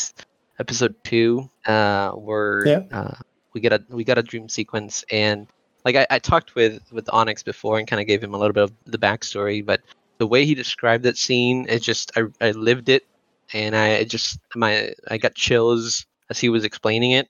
episode 0.58 0.94
two, 1.04 1.50
uh, 1.66 2.10
where 2.12 2.74
Yeah. 2.74 2.82
uh, 2.92 3.14
we 3.52 3.60
get 3.60 3.72
a 3.72 3.82
we 3.88 4.04
got 4.04 4.18
a 4.18 4.22
dream 4.22 4.48
sequence, 4.48 5.04
and 5.10 5.46
like 5.84 5.96
I, 5.96 6.06
I 6.10 6.18
talked 6.18 6.54
with 6.54 6.80
with 6.92 7.08
Onyx 7.12 7.42
before 7.42 7.78
and 7.78 7.86
kind 7.86 8.00
of 8.00 8.06
gave 8.06 8.22
him 8.22 8.34
a 8.34 8.38
little 8.38 8.52
bit 8.54 8.64
of 8.64 8.72
the 8.86 8.98
backstory, 8.98 9.64
but 9.64 9.80
the 10.18 10.26
way 10.26 10.44
he 10.44 10.54
described 10.54 11.04
that 11.04 11.16
scene, 11.16 11.66
it 11.68 11.80
just 11.80 12.12
I, 12.16 12.22
I 12.40 12.50
lived 12.52 12.88
it, 12.88 13.04
and 13.52 13.76
I 13.76 13.88
it 14.02 14.10
just 14.10 14.38
my 14.54 14.92
I 15.08 15.18
got 15.18 15.34
chills 15.34 16.06
as 16.30 16.38
he 16.38 16.48
was 16.48 16.64
explaining 16.64 17.12
it. 17.12 17.28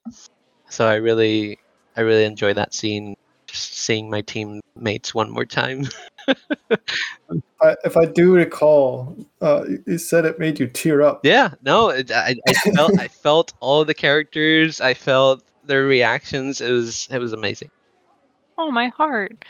So 0.68 0.86
I 0.86 0.94
really 0.96 1.58
I 1.96 2.00
really 2.02 2.24
enjoy 2.24 2.54
that 2.54 2.74
scene 2.74 3.16
seeing 3.54 4.10
my 4.10 4.20
teammates 4.22 5.14
one 5.14 5.30
more 5.30 5.44
time. 5.44 5.86
I, 6.28 7.76
if 7.84 7.96
I 7.96 8.04
do 8.06 8.34
recall, 8.34 9.16
uh, 9.40 9.64
you- 9.68 9.82
you 9.86 9.98
said 9.98 10.24
it 10.24 10.38
made 10.38 10.58
you 10.60 10.66
tear 10.66 11.02
up. 11.02 11.24
yeah, 11.24 11.50
no, 11.62 11.88
it, 11.90 12.10
I, 12.10 12.36
I 12.48 12.52
felt 12.70 12.98
I 13.00 13.08
felt 13.22 13.52
all 13.60 13.84
the 13.84 13.94
characters. 13.94 14.80
I 14.80 14.94
felt 14.94 15.42
their 15.64 15.84
reactions. 15.84 16.60
It 16.60 16.70
was 16.70 17.08
it 17.10 17.18
was 17.18 17.32
amazing. 17.32 17.70
oh, 18.58 18.70
my 18.70 18.88
heart. 18.88 19.44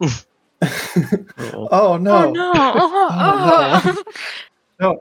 oh 0.00 1.98
no! 2.00 2.28
Oh 2.28 2.32
no. 2.32 2.52
Oh, 2.54 4.02
Oh, 4.80 5.00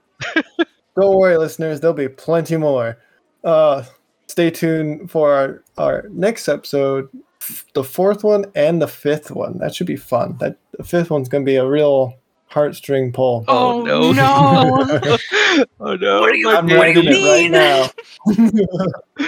Don't 1.00 1.16
worry, 1.18 1.38
listeners. 1.38 1.80
There'll 1.80 1.94
be 1.96 2.08
plenty 2.10 2.58
more. 2.58 2.98
Uh, 3.44 3.84
stay 4.28 4.50
tuned 4.50 5.12
for 5.12 5.32
our, 5.34 5.64
our 5.78 6.06
next 6.10 6.48
episode, 6.48 7.08
f- 7.50 7.66
the 7.74 7.84
fourth 7.84 8.24
one 8.24 8.46
and 8.56 8.82
the 8.82 8.88
fifth 8.88 9.32
one. 9.32 9.58
That 9.60 9.74
should 9.76 9.88
be 9.88 9.96
fun. 9.96 10.38
That 10.40 10.58
the 10.78 10.84
fifth 10.84 11.10
one's 11.10 11.30
gonna 11.30 11.44
be 11.46 11.56
a 11.56 11.66
real 11.68 12.16
heartstring 12.52 13.14
pull. 13.14 13.44
Oh, 13.48 13.82
Oh, 13.90 14.12
no! 14.12 14.12
no. 14.14 15.18
oh 15.80 15.96
no! 15.96 16.22
What 16.22 16.32
do 16.32 16.38
you- 16.38 16.50
I'm 16.50 16.66
what 16.68 16.68
do 16.68 16.74
you 16.74 16.80
writing 16.80 17.04
it 17.08 17.52
right 17.52 17.52
now. 19.18 19.28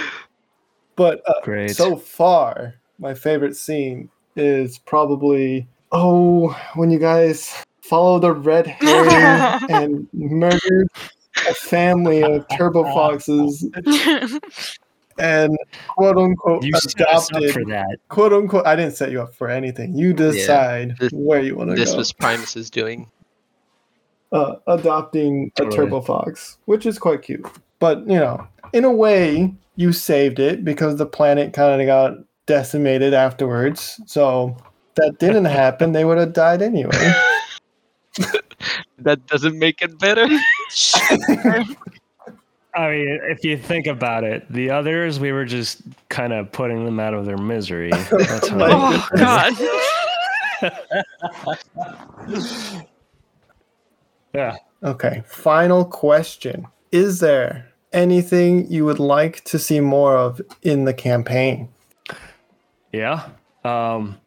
but 0.96 1.22
uh, 1.26 1.34
Great. 1.42 1.76
so 1.76 1.96
far, 1.96 2.74
my 2.98 3.14
favorite 3.14 3.56
scene 3.56 4.10
is 4.36 4.78
probably 4.78 5.68
oh 5.92 6.48
when 6.74 6.90
you 6.90 6.98
guys 6.98 7.52
follow 7.82 8.18
the 8.20 8.32
red 8.32 8.66
herring 8.66 9.60
and 9.70 10.08
murdered 10.12 10.88
a 11.48 11.54
family 11.54 12.22
of 12.22 12.46
turbo 12.56 12.84
foxes 12.84 13.66
and 15.20 15.56
quote 15.88 16.16
unquote 16.16 16.64
You 16.64 16.72
set 16.80 17.08
us 17.08 17.30
up 17.30 17.36
adopted 17.38 17.52
for 17.52 17.64
that. 17.66 17.98
quote 18.08 18.32
unquote 18.32 18.66
I 18.66 18.76
didn't 18.76 18.96
set 18.96 19.10
you 19.10 19.20
up 19.22 19.34
for 19.34 19.48
anything. 19.48 19.94
You 19.96 20.12
decide 20.12 20.96
This- 20.98 21.12
where 21.12 21.40
you 21.40 21.56
want 21.56 21.70
to 21.70 21.76
go. 21.76 21.80
This 21.80 21.92
go. 21.92 21.98
was 21.98 22.12
Primus's 22.12 22.70
doing. 22.70 23.10
uh, 24.32 24.54
adopting 24.68 25.50
a 25.58 25.64
turbo 25.66 26.00
fox, 26.00 26.58
which 26.66 26.86
is 26.86 26.98
quite 26.98 27.22
cute. 27.22 27.44
But 27.80 27.98
you 28.06 28.14
know, 28.18 28.46
in 28.72 28.84
a 28.84 28.90
way, 28.92 29.52
you 29.76 29.92
saved 29.92 30.38
it 30.38 30.64
because 30.64 30.96
the 30.96 31.06
planet 31.06 31.52
kind 31.52 31.80
of 31.80 31.86
got 31.86 32.14
decimated 32.46 33.12
afterwards. 33.14 34.00
So 34.06 34.56
that 34.96 35.18
didn't 35.18 35.44
happen; 35.62 35.92
they 35.92 36.04
would 36.04 36.18
have 36.18 36.32
died 36.32 36.62
anyway. 36.62 37.12
That 38.98 39.26
doesn't 39.28 39.58
make 39.58 39.80
it 39.80 39.98
better. 39.98 40.26
I 42.74 42.90
mean, 42.90 43.20
if 43.24 43.44
you 43.44 43.56
think 43.56 43.86
about 43.86 44.24
it, 44.24 44.50
the 44.50 44.70
others 44.70 45.18
we 45.18 45.32
were 45.32 45.44
just 45.44 45.82
kind 46.08 46.32
of 46.32 46.50
putting 46.52 46.84
them 46.84 47.00
out 47.00 47.14
of 47.14 47.26
their 47.26 47.36
misery. 47.36 47.90
That's 48.10 48.48
how. 48.48 48.56
My 48.56 48.70
oh 48.72 49.08
God. 49.16 49.52
yeah. 54.34 54.56
okay, 54.84 55.22
final 55.26 55.84
question: 55.84 56.66
Is 56.92 57.18
there 57.20 57.66
anything 57.92 58.70
you 58.70 58.84
would 58.84 59.00
like 59.00 59.42
to 59.44 59.58
see 59.58 59.80
more 59.80 60.16
of 60.16 60.40
in 60.62 60.84
the 60.84 60.94
campaign? 60.94 61.68
Yeah. 62.92 63.28
Um, 63.64 64.18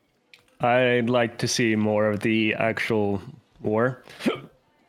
I'd 0.59 1.09
like 1.09 1.37
to 1.39 1.47
see 1.47 1.75
more 1.75 2.09
of 2.09 2.19
the 2.21 2.53
actual 2.55 3.21
war. 3.61 4.03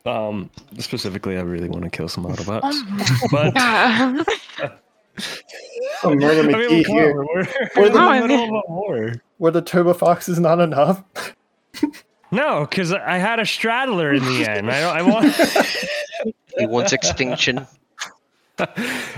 Um, 0.05 0.49
specifically, 0.79 1.37
I 1.37 1.41
really 1.41 1.69
want 1.69 1.83
to 1.83 1.89
kill 1.89 2.07
some 2.07 2.25
Autobots. 2.25 2.61
Oh 2.63 3.27
but 3.31 3.53
God. 3.55 4.25
Oh, 6.03 6.13
Murder 6.13 6.41
I 6.41 6.43
mean, 6.43 6.55
McGee 6.55 6.89
on, 6.89 6.95
here. 6.95 7.15
we're, 7.15 7.25
We're 7.25 7.47
we're 7.75 7.83
the- 7.87 7.89
the 7.93 7.99
No, 7.99 8.09
I 8.09 8.19
middle 8.21 8.37
mean- 8.37 8.55
of 8.55 8.63
a 8.67 8.71
war. 8.71 9.13
Were 9.39 9.51
the 9.51 9.61
turbo 9.61 9.93
Fox 9.93 10.29
is 10.29 10.39
not 10.39 10.59
enough? 10.59 11.03
No, 12.31 12.61
because 12.69 12.91
I 12.93 13.17
had 13.17 13.39
a 13.39 13.45
straddler 13.45 14.13
in 14.13 14.23
the 14.23 14.49
end. 14.49 14.69
I 14.71 14.79
don't. 14.81 14.97
I 14.97 15.01
want. 15.01 15.35
He 16.57 16.65
wants 16.67 16.93
extinction. 16.93 17.67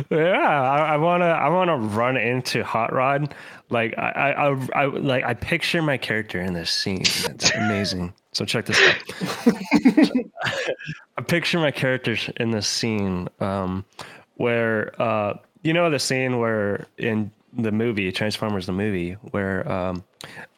Yeah, 0.10 0.62
I, 0.72 0.94
I 0.94 0.98
wanna. 0.98 1.26
I 1.26 1.50
wanna 1.50 1.78
run 1.78 2.18
into 2.18 2.64
Hot 2.64 2.92
Rod. 2.94 3.34
Like 3.70 3.94
I, 3.98 4.32
I, 4.32 4.82
I, 4.82 4.86
like 4.86 5.24
I 5.24 5.34
picture 5.34 5.82
my 5.82 5.98
character 5.98 6.42
in 6.42 6.54
this 6.54 6.72
scene. 6.72 7.02
It's 7.02 7.52
amazing. 7.52 8.14
So 8.34 8.46
check 8.46 8.66
this 8.66 8.80
out. 8.80 9.56
I 11.18 11.22
picture 11.22 11.60
my 11.60 11.72
characters 11.72 12.30
in 12.38 12.52
this 12.52 12.68
scene 12.68 13.28
um, 13.40 13.86
where 14.36 15.00
uh, 15.02 15.34
you 15.64 15.74
know 15.74 15.90
the 15.90 16.00
scene 16.00 16.40
where 16.40 16.88
in 16.98 17.32
the 17.54 17.72
movie 17.72 18.12
Transformers 18.12 18.66
the 18.66 18.72
movie 18.72 19.14
where 19.32 19.70
um, 19.72 20.04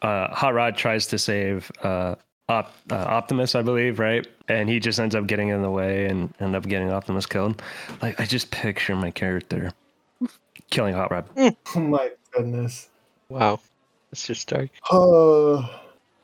uh, 0.02 0.28
Hot 0.28 0.54
Rod 0.54 0.76
tries 0.76 1.06
to 1.08 1.18
save 1.18 1.70
uh, 1.82 2.14
Op- 2.50 2.74
uh, 2.90 2.96
Optimus, 2.96 3.54
I 3.54 3.62
believe, 3.62 4.00
right? 4.00 4.26
And 4.48 4.68
he 4.68 4.80
just 4.80 4.98
ends 4.98 5.14
up 5.14 5.26
getting 5.28 5.48
in 5.48 5.62
the 5.62 5.70
way 5.70 6.06
and 6.06 6.34
end 6.40 6.56
up 6.56 6.66
getting 6.66 6.90
Optimus 6.90 7.24
killed. 7.24 7.62
Like 8.02 8.20
I 8.20 8.24
just 8.24 8.50
picture 8.50 8.96
my 8.96 9.12
character 9.12 9.72
killing 10.70 10.94
Hot 10.94 11.12
Rod. 11.12 11.26
oh 11.76 11.80
my 11.80 12.10
goodness. 12.32 12.88
Wow, 13.28 13.60
it's 14.10 14.26
just 14.26 14.48
dark. 14.48 14.68
Oh, 14.90 15.64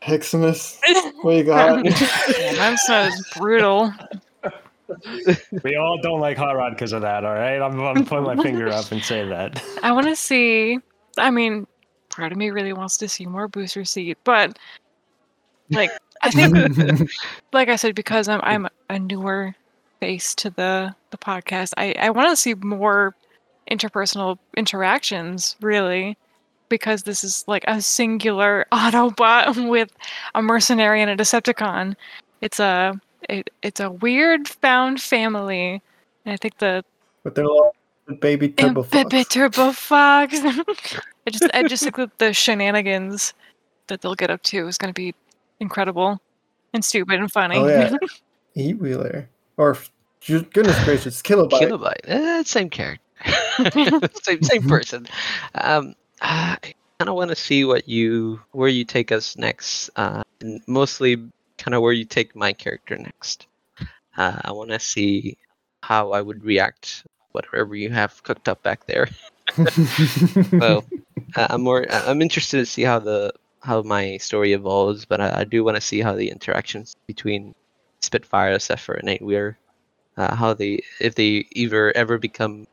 Heximus, 0.03 0.81
what 1.23 1.37
you 1.37 1.45
got? 1.45 1.85
That 1.87 2.79
sounds 2.81 3.31
brutal. 3.37 3.93
We 5.65 5.75
all 5.75 5.99
don't 6.01 6.21
like 6.21 6.37
Hot 6.37 6.55
Rod 6.55 6.71
because 6.71 6.93
of 6.93 7.03
that. 7.03 7.25
All 7.25 7.35
right, 7.35 7.61
I'm, 7.61 7.81
I'm 7.81 8.05
putting 8.05 8.23
my 8.23 8.41
finger 8.41 8.69
up 8.69 8.93
and 8.93 9.03
say 9.03 9.29
that. 9.29 9.61
I 9.83 9.91
want 9.91 10.07
to 10.07 10.15
see. 10.15 10.79
I 11.19 11.33
mean, 11.33 11.67
part 12.09 12.31
of 12.31 12.39
me 12.39 12.51
really 12.51 12.73
wants 12.73 12.97
to 12.99 13.09
see 13.09 13.27
more 13.27 13.49
booster 13.49 13.85
seat, 13.85 14.17
but 14.23 14.57
like 15.71 15.91
I 16.23 16.31
think, 16.31 17.11
like 17.53 17.69
I 17.69 17.77
said, 17.77 17.95
because 17.95 18.29
I'm 18.29 18.41
I'm 18.43 18.69
a 18.91 18.99
newer 18.99 19.55
face 20.01 20.35
to 20.37 20.51
the 20.51 20.95
the 21.11 21.19
podcast, 21.19 21.73
I 21.77 21.95
I 21.99 22.11
want 22.11 22.31
to 22.31 22.37
see 22.37 22.55
more 22.55 23.15
interpersonal 23.71 24.39
interactions, 24.57 25.57
really, 25.61 26.17
because 26.69 27.03
this 27.03 27.25
is 27.25 27.45
like 27.47 27.65
a 27.67 27.81
singular 27.81 28.67
Autobot 28.73 29.69
with 29.69 29.93
a 30.35 30.43
mercenary 30.43 31.03
and 31.03 31.11
a 31.11 31.17
Decepticon. 31.17 31.97
It's 32.41 32.61
a 32.61 33.01
it, 33.29 33.51
it's 33.63 33.81
a 33.81 33.91
weird 33.91 34.49
found 34.49 35.01
family, 35.01 35.83
and 36.25 36.33
I 36.33 36.37
think 36.37 36.59
the 36.59 36.85
With 37.25 37.35
their 37.35 37.47
little 37.47 37.75
baby 38.21 38.51
turbo 38.51 38.83
Baby 38.85 39.23
fox. 39.23 39.35
Turbo 39.35 39.73
Fox. 39.73 40.39
I 41.27 41.31
just 41.31 41.51
I 41.55 41.63
just 41.65 41.83
think 41.83 41.97
that 41.97 42.19
the 42.19 42.33
shenanigans 42.33 43.35
that 43.89 44.01
they'll 44.01 44.15
get 44.15 44.31
up 44.31 44.43
to 44.45 44.67
is 44.69 44.79
going 44.79 44.93
to 44.93 44.99
be 44.99 45.15
incredible 45.61 46.21
and 46.73 46.85
stupid 46.85 47.19
and 47.19 47.31
funny. 47.31 47.57
Oh 47.57 47.67
yeah, 47.67 47.97
Eight 48.57 48.79
Wheeler, 48.79 49.29
or 49.57 49.79
goodness 50.27 50.83
gracious, 50.85 51.23
Kilobyte. 51.23 51.61
Kilobyte, 51.61 52.01
eh, 52.05 52.43
same 52.45 52.71
character, 52.71 53.03
same 54.23 54.43
same 54.43 54.63
person. 54.69 55.07
Um, 55.55 55.95
I 56.21 56.59
kind 56.99 57.09
of 57.09 57.15
want 57.15 57.31
to 57.31 57.37
see 57.37 57.65
what 57.65 57.89
you 57.89 58.41
where 58.53 58.69
you 58.69 58.85
take 58.85 59.13
us 59.13 59.37
next, 59.37 59.91
uh, 59.97 60.23
and 60.41 60.61
mostly 60.67 61.17
kind 61.59 61.75
of 61.75 61.83
where 61.83 61.93
you 61.93 62.05
take 62.05 62.37
my 62.37 62.53
character 62.53 62.97
next. 62.97 63.47
Uh, 64.17 64.41
I 64.45 64.53
want 64.53 64.71
to 64.71 64.81
see 64.81 65.37
how 65.83 66.13
I 66.13 66.23
would 66.23 66.45
react 66.45 67.05
whatever 67.33 67.77
you 67.77 67.91
have 67.91 68.23
cooked 68.23 68.49
up 68.49 68.63
back 68.63 68.87
there. 68.87 69.09
so 70.59 70.83
uh, 71.37 71.47
I'm 71.51 71.63
more 71.63 71.87
I'm 71.91 72.23
interested 72.23 72.59
to 72.59 72.67
see 72.67 72.83
how 72.83 72.99
the 72.99 73.33
how 73.67 73.83
my 73.83 74.17
story 74.19 74.53
evolves, 74.53 75.05
but 75.05 75.21
I, 75.21 75.41
I 75.41 75.45
do 75.45 75.65
want 75.65 75.77
to 75.77 75.81
see 75.81 76.01
how 76.01 76.15
the 76.15 76.31
interactions 76.31 76.95
between 77.09 77.53
Spitfire, 78.01 78.59
Zephyr, 78.61 78.95
and 78.95 79.09
Eight 79.09 79.23
Wheeler, 79.23 79.59
uh, 80.17 80.35
how 80.35 80.55
they 80.55 80.81
if 81.01 81.17
they 81.17 81.47
either 81.53 81.95
ever 81.97 82.19
become 82.19 82.65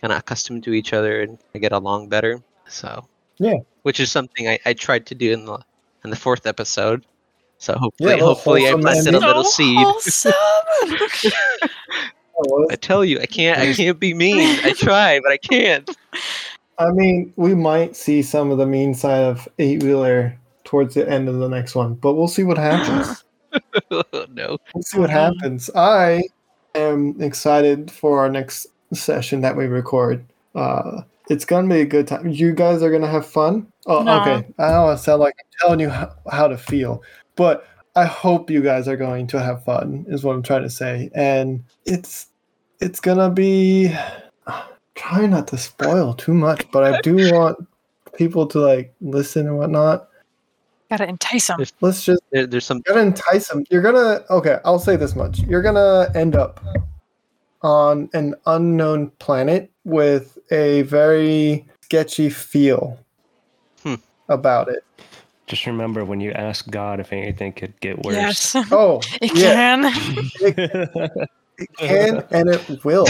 kind 0.00 0.12
of 0.12 0.18
accustomed 0.18 0.64
to 0.64 0.72
each 0.72 0.92
other 0.94 1.20
and 1.20 1.38
get 1.60 1.72
along 1.72 2.08
better. 2.08 2.40
So 2.68 3.06
Yeah. 3.38 3.58
which 3.82 4.00
is 4.00 4.10
something 4.10 4.48
I, 4.48 4.58
I 4.64 4.72
tried 4.72 5.04
to 5.06 5.14
do 5.14 5.32
in 5.32 5.44
the 5.44 5.58
in 6.04 6.10
the 6.10 6.16
fourth 6.16 6.46
episode. 6.46 7.04
So 7.58 7.76
hopefully, 7.76 8.14
a 8.14 8.16
little 8.16 8.34
hopefully 8.34 8.66
I 8.66 8.72
planted 8.72 9.14
a 9.14 9.20
little 9.20 9.44
So 9.44 9.44
seed. 9.44 9.86
wholesome. 9.86 10.32
I 12.70 12.76
tell 12.76 13.04
you, 13.04 13.20
I 13.20 13.26
can't 13.26 13.58
I 13.58 13.74
can't 13.74 14.00
be 14.00 14.14
mean. 14.14 14.58
I 14.64 14.72
try, 14.72 15.20
but 15.20 15.32
I 15.32 15.36
can't. 15.36 15.88
I 16.80 16.90
mean, 16.92 17.32
we 17.36 17.54
might 17.54 17.94
see 17.94 18.22
some 18.22 18.50
of 18.50 18.56
the 18.56 18.66
mean 18.66 18.94
side 18.94 19.22
of 19.22 19.46
eight 19.58 19.82
wheeler 19.82 20.36
towards 20.64 20.94
the 20.94 21.08
end 21.08 21.28
of 21.28 21.36
the 21.38 21.48
next 21.48 21.74
one, 21.74 21.94
but 21.94 22.14
we'll 22.14 22.26
see 22.26 22.42
what 22.42 22.56
happens. 22.56 23.22
no. 23.90 24.56
we'll 24.74 24.82
see 24.82 24.98
what 24.98 25.10
happens. 25.10 25.70
I 25.74 26.22
am 26.74 27.20
excited 27.20 27.90
for 27.90 28.20
our 28.20 28.30
next 28.30 28.66
session 28.94 29.42
that 29.42 29.56
we 29.56 29.66
record. 29.66 30.24
Uh, 30.54 31.02
it's 31.28 31.44
gonna 31.44 31.68
be 31.68 31.82
a 31.82 31.86
good 31.86 32.08
time. 32.08 32.28
You 32.28 32.54
guys 32.54 32.82
are 32.82 32.90
gonna 32.90 33.06
have 33.06 33.26
fun. 33.26 33.66
Oh, 33.86 34.02
No. 34.02 34.20
okay. 34.22 34.46
I 34.58 34.70
don't 34.70 34.84
want 34.84 34.98
to 34.98 35.04
sound 35.04 35.20
like 35.20 35.34
I'm 35.38 35.46
telling 35.60 35.80
you 35.80 35.90
how, 35.90 36.14
how 36.32 36.48
to 36.48 36.56
feel, 36.56 37.02
but 37.36 37.66
I 37.94 38.06
hope 38.06 38.50
you 38.50 38.62
guys 38.62 38.88
are 38.88 38.96
going 38.96 39.26
to 39.28 39.40
have 39.40 39.64
fun. 39.64 40.06
Is 40.08 40.24
what 40.24 40.34
I'm 40.34 40.42
trying 40.42 40.62
to 40.62 40.70
say, 40.70 41.10
and 41.14 41.62
it's 41.84 42.28
it's 42.80 43.00
gonna 43.00 43.30
be. 43.30 43.94
Try 44.94 45.26
not 45.26 45.48
to 45.48 45.58
spoil 45.58 46.14
too 46.14 46.34
much, 46.34 46.70
but 46.70 46.84
I 46.84 47.00
do 47.00 47.14
want 47.32 47.66
people 48.14 48.46
to 48.48 48.58
like 48.60 48.94
listen 49.00 49.46
and 49.46 49.56
whatnot. 49.56 50.08
Gotta 50.90 51.08
entice 51.08 51.46
them. 51.46 51.64
Let's 51.80 52.04
just 52.04 52.20
There, 52.32 52.46
there's 52.46 52.64
some. 52.66 52.82
you're 52.86 52.96
gonna 52.96 53.06
entice 53.06 53.48
them. 53.48 53.64
You're 53.70 53.82
gonna 53.82 54.24
okay. 54.30 54.58
I'll 54.64 54.78
say 54.80 54.96
this 54.96 55.14
much: 55.14 55.38
you're 55.40 55.62
gonna 55.62 56.10
end 56.14 56.34
up 56.34 56.60
on 57.62 58.08
an 58.14 58.34
unknown 58.46 59.10
planet 59.18 59.70
with 59.84 60.38
a 60.50 60.82
very 60.82 61.66
sketchy 61.82 62.28
feel 62.30 62.98
Hmm. 63.82 63.94
about 64.28 64.68
it. 64.68 64.82
Just 65.46 65.66
remember 65.66 66.04
when 66.04 66.20
you 66.20 66.32
ask 66.32 66.68
God 66.70 67.00
if 67.00 67.12
anything 67.12 67.52
could 67.52 67.78
get 67.80 68.04
worse. 68.04 68.14
Yes, 68.54 68.56
Oh, 68.72 69.00
it 69.20 69.34
yeah, 69.34 69.52
can. 69.52 69.92
it 71.58 71.68
can 71.78 72.22
and 72.30 72.48
it 72.48 72.84
will 72.84 73.06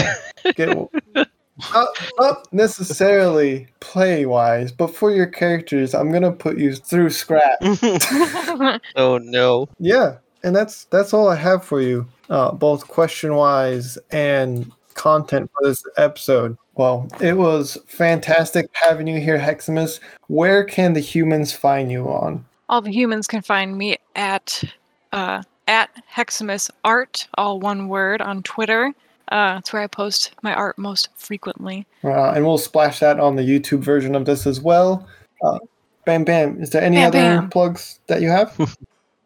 get. 0.55 0.69
Not, 1.73 1.87
not 2.17 2.53
necessarily 2.53 3.67
play 3.79 4.25
wise, 4.25 4.71
but 4.71 4.95
for 4.95 5.11
your 5.11 5.27
characters, 5.27 5.93
I'm 5.93 6.11
gonna 6.11 6.31
put 6.31 6.57
you 6.57 6.75
through 6.75 7.09
scrap. 7.11 7.59
oh 8.95 9.19
no. 9.21 9.69
Yeah, 9.79 10.17
and 10.43 10.55
that's 10.55 10.85
that's 10.85 11.13
all 11.13 11.27
I 11.27 11.35
have 11.35 11.63
for 11.63 11.81
you, 11.81 12.07
uh, 12.29 12.51
both 12.51 12.87
question 12.87 13.35
wise 13.35 13.97
and 14.11 14.71
content 14.95 15.51
for 15.53 15.67
this 15.67 15.83
episode. 15.97 16.57
Well, 16.75 17.07
it 17.19 17.37
was 17.37 17.77
fantastic 17.87 18.69
having 18.73 19.07
you 19.07 19.19
here, 19.19 19.37
Heximus. 19.37 19.99
Where 20.27 20.63
can 20.63 20.93
the 20.93 20.99
humans 20.99 21.53
find 21.53 21.91
you 21.91 22.07
on? 22.07 22.45
all 22.71 22.81
the 22.81 22.89
humans 22.89 23.27
can 23.27 23.41
find 23.41 23.77
me 23.77 23.97
at 24.15 24.63
uh, 25.11 25.43
at 25.67 25.89
Heximus 26.11 26.71
Art, 26.83 27.27
all 27.37 27.59
one 27.59 27.89
word, 27.89 28.21
on 28.21 28.41
Twitter. 28.43 28.93
Uh, 29.31 29.55
that's 29.55 29.71
where 29.73 29.81
I 29.81 29.87
post 29.87 30.33
my 30.43 30.53
art 30.53 30.77
most 30.77 31.07
frequently. 31.15 31.87
Uh, 32.03 32.31
and 32.31 32.45
we'll 32.45 32.57
splash 32.57 32.99
that 32.99 33.19
on 33.19 33.37
the 33.37 33.43
YouTube 33.43 33.79
version 33.79 34.13
of 34.13 34.25
this 34.25 34.45
as 34.45 34.59
well. 34.59 35.07
Uh, 35.41 35.57
bam, 36.05 36.25
bam. 36.25 36.61
Is 36.61 36.71
there 36.71 36.83
any 36.83 36.97
Bam, 36.97 37.07
other 37.07 37.19
bam. 37.19 37.49
plugs 37.49 37.99
that 38.07 38.21
you 38.21 38.29
have? 38.29 38.49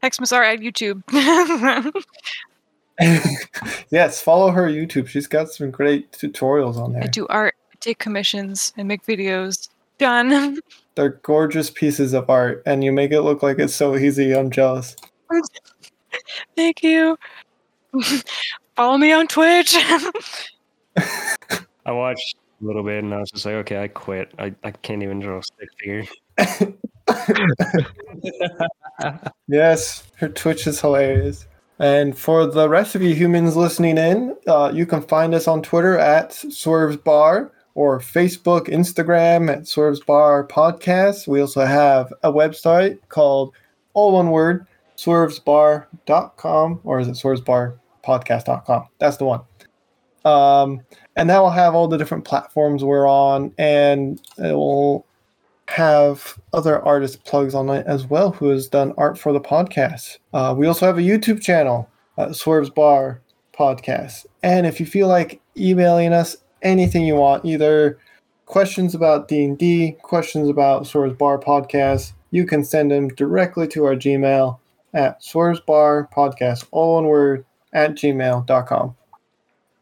Heximus 0.03 0.31
Art 0.31 0.45
at 0.45 0.59
YouTube. 0.59 1.01
yes, 3.89 4.21
follow 4.21 4.51
her 4.51 4.69
YouTube. 4.69 5.07
She's 5.07 5.27
got 5.27 5.49
some 5.49 5.71
great 5.71 6.11
tutorials 6.11 6.77
on 6.77 6.93
there. 6.93 7.03
I 7.03 7.07
do 7.07 7.25
art, 7.27 7.55
take 7.79 7.97
commissions, 7.97 8.71
and 8.77 8.87
make 8.87 9.03
videos. 9.03 9.69
Done. 9.97 10.59
They're 10.95 11.19
gorgeous 11.23 11.71
pieces 11.71 12.13
of 12.13 12.29
art, 12.29 12.61
and 12.65 12.83
you 12.83 12.91
make 12.91 13.11
it 13.11 13.21
look 13.21 13.41
like 13.41 13.59
it's 13.59 13.75
so 13.75 13.95
easy. 13.95 14.33
I'm 14.33 14.51
jealous. 14.51 14.95
Thank 16.55 16.83
you. 16.83 17.17
Follow 18.75 18.97
me 18.97 19.13
on 19.13 19.27
Twitch. 19.27 19.75
I 21.85 21.91
watched 21.91 22.37
a 22.61 22.65
little 22.65 22.83
bit 22.83 23.03
and 23.03 23.13
I 23.13 23.19
was 23.19 23.31
just 23.31 23.45
like, 23.45 23.55
okay, 23.55 23.83
I 23.83 23.87
quit. 23.87 24.31
I, 24.37 24.53
I 24.63 24.71
can't 24.71 25.03
even 25.03 25.19
draw 25.19 25.39
a 25.39 25.43
stick 25.43 25.69
figure. 25.79 26.05
Yes, 29.47 30.03
her 30.17 30.29
Twitch 30.29 30.65
is 30.65 30.81
hilarious. 30.81 31.45
And 31.77 32.17
for 32.17 32.47
the 32.47 32.69
rest 32.69 32.95
of 32.95 33.01
you 33.01 33.13
humans 33.13 33.55
listening 33.55 33.97
in, 33.97 34.35
uh, 34.47 34.71
you 34.73 34.85
can 34.85 35.01
find 35.01 35.35
us 35.35 35.47
on 35.47 35.61
Twitter 35.61 35.99
at 35.99 36.33
Swerves 36.33 36.97
Bar 36.97 37.51
or 37.75 37.99
Facebook, 37.99 38.67
Instagram 38.67 39.51
at 39.51 39.67
Swerves 39.67 39.99
Bar 39.99 40.47
Podcast. 40.47 41.27
We 41.27 41.41
also 41.41 41.65
have 41.65 42.13
a 42.23 42.31
website 42.31 42.99
called 43.09 43.53
all 43.93 44.13
one 44.13 44.31
word 44.31 44.65
swervesbar.com 44.97 46.79
or 46.83 46.99
is 46.99 47.07
it 47.09 47.15
swervesbarpodcast.com? 48.05 48.87
That's 48.99 49.17
the 49.17 49.25
one. 49.25 49.41
Um, 50.23 50.81
and 51.15 51.29
that 51.29 51.39
will 51.39 51.51
have 51.51 51.75
all 51.75 51.87
the 51.87 51.97
different 51.97 52.25
platforms 52.25 52.83
we're 52.83 53.07
on, 53.07 53.53
and 53.57 54.19
it 54.37 54.53
will 54.53 55.05
have 55.67 56.39
other 56.53 56.83
artist 56.83 57.23
plugs 57.25 57.55
on 57.55 57.69
it 57.69 57.85
as 57.87 58.05
well 58.05 58.31
who 58.31 58.49
has 58.49 58.67
done 58.67 58.93
art 58.97 59.17
for 59.17 59.33
the 59.33 59.39
podcast. 59.39 60.17
Uh, 60.33 60.53
we 60.57 60.67
also 60.67 60.85
have 60.85 60.97
a 60.97 61.01
YouTube 61.01 61.41
channel, 61.41 61.89
uh, 62.17 62.31
Swerves 62.33 62.69
Bar 62.69 63.21
Podcast. 63.57 64.25
And 64.43 64.67
if 64.67 64.79
you 64.79 64.85
feel 64.85 65.07
like 65.07 65.41
emailing 65.57 66.13
us 66.13 66.37
anything 66.61 67.05
you 67.05 67.15
want, 67.15 67.45
either 67.45 67.97
questions 68.45 68.93
about 68.93 69.27
D&D, 69.27 69.97
questions 70.03 70.49
about 70.49 70.85
Swerves 70.85 71.15
Bar 71.15 71.39
Podcast, 71.39 72.13
you 72.31 72.45
can 72.45 72.63
send 72.63 72.91
them 72.91 73.07
directly 73.09 73.67
to 73.69 73.85
our 73.85 73.95
Gmail 73.95 74.59
at 74.93 75.23
Swerves 75.23 75.59
Bar 75.59 76.09
Podcast, 76.15 76.65
all 76.71 76.95
one 76.95 77.05
word, 77.05 77.45
at 77.75 77.91
gmail.com. 77.91 78.95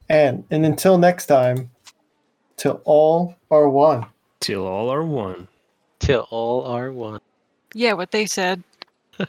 And, 0.10 0.44
and 0.52 0.66
until 0.66 0.98
next 0.98 1.28
time, 1.28 1.72
till 2.58 2.82
all 2.84 3.36
are 3.50 3.70
one. 3.70 4.06
Till 4.42 4.68
all 4.68 4.90
are 4.92 5.04
one. 5.06 5.48
Till 6.00 6.28
all 6.30 6.66
are 6.66 6.92
one. 6.92 7.22
yeah, 7.74 7.94
what 7.94 8.12
they 8.12 8.26
said. 8.26 8.62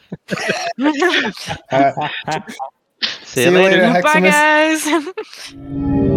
Uh, 1.71 1.91
See, 3.23 3.25
See 3.25 3.43
you 3.43 3.51
you 3.51 3.57
later. 3.57 3.87
later. 3.87 4.01
Bye, 4.01 4.19
guys. 4.21 6.05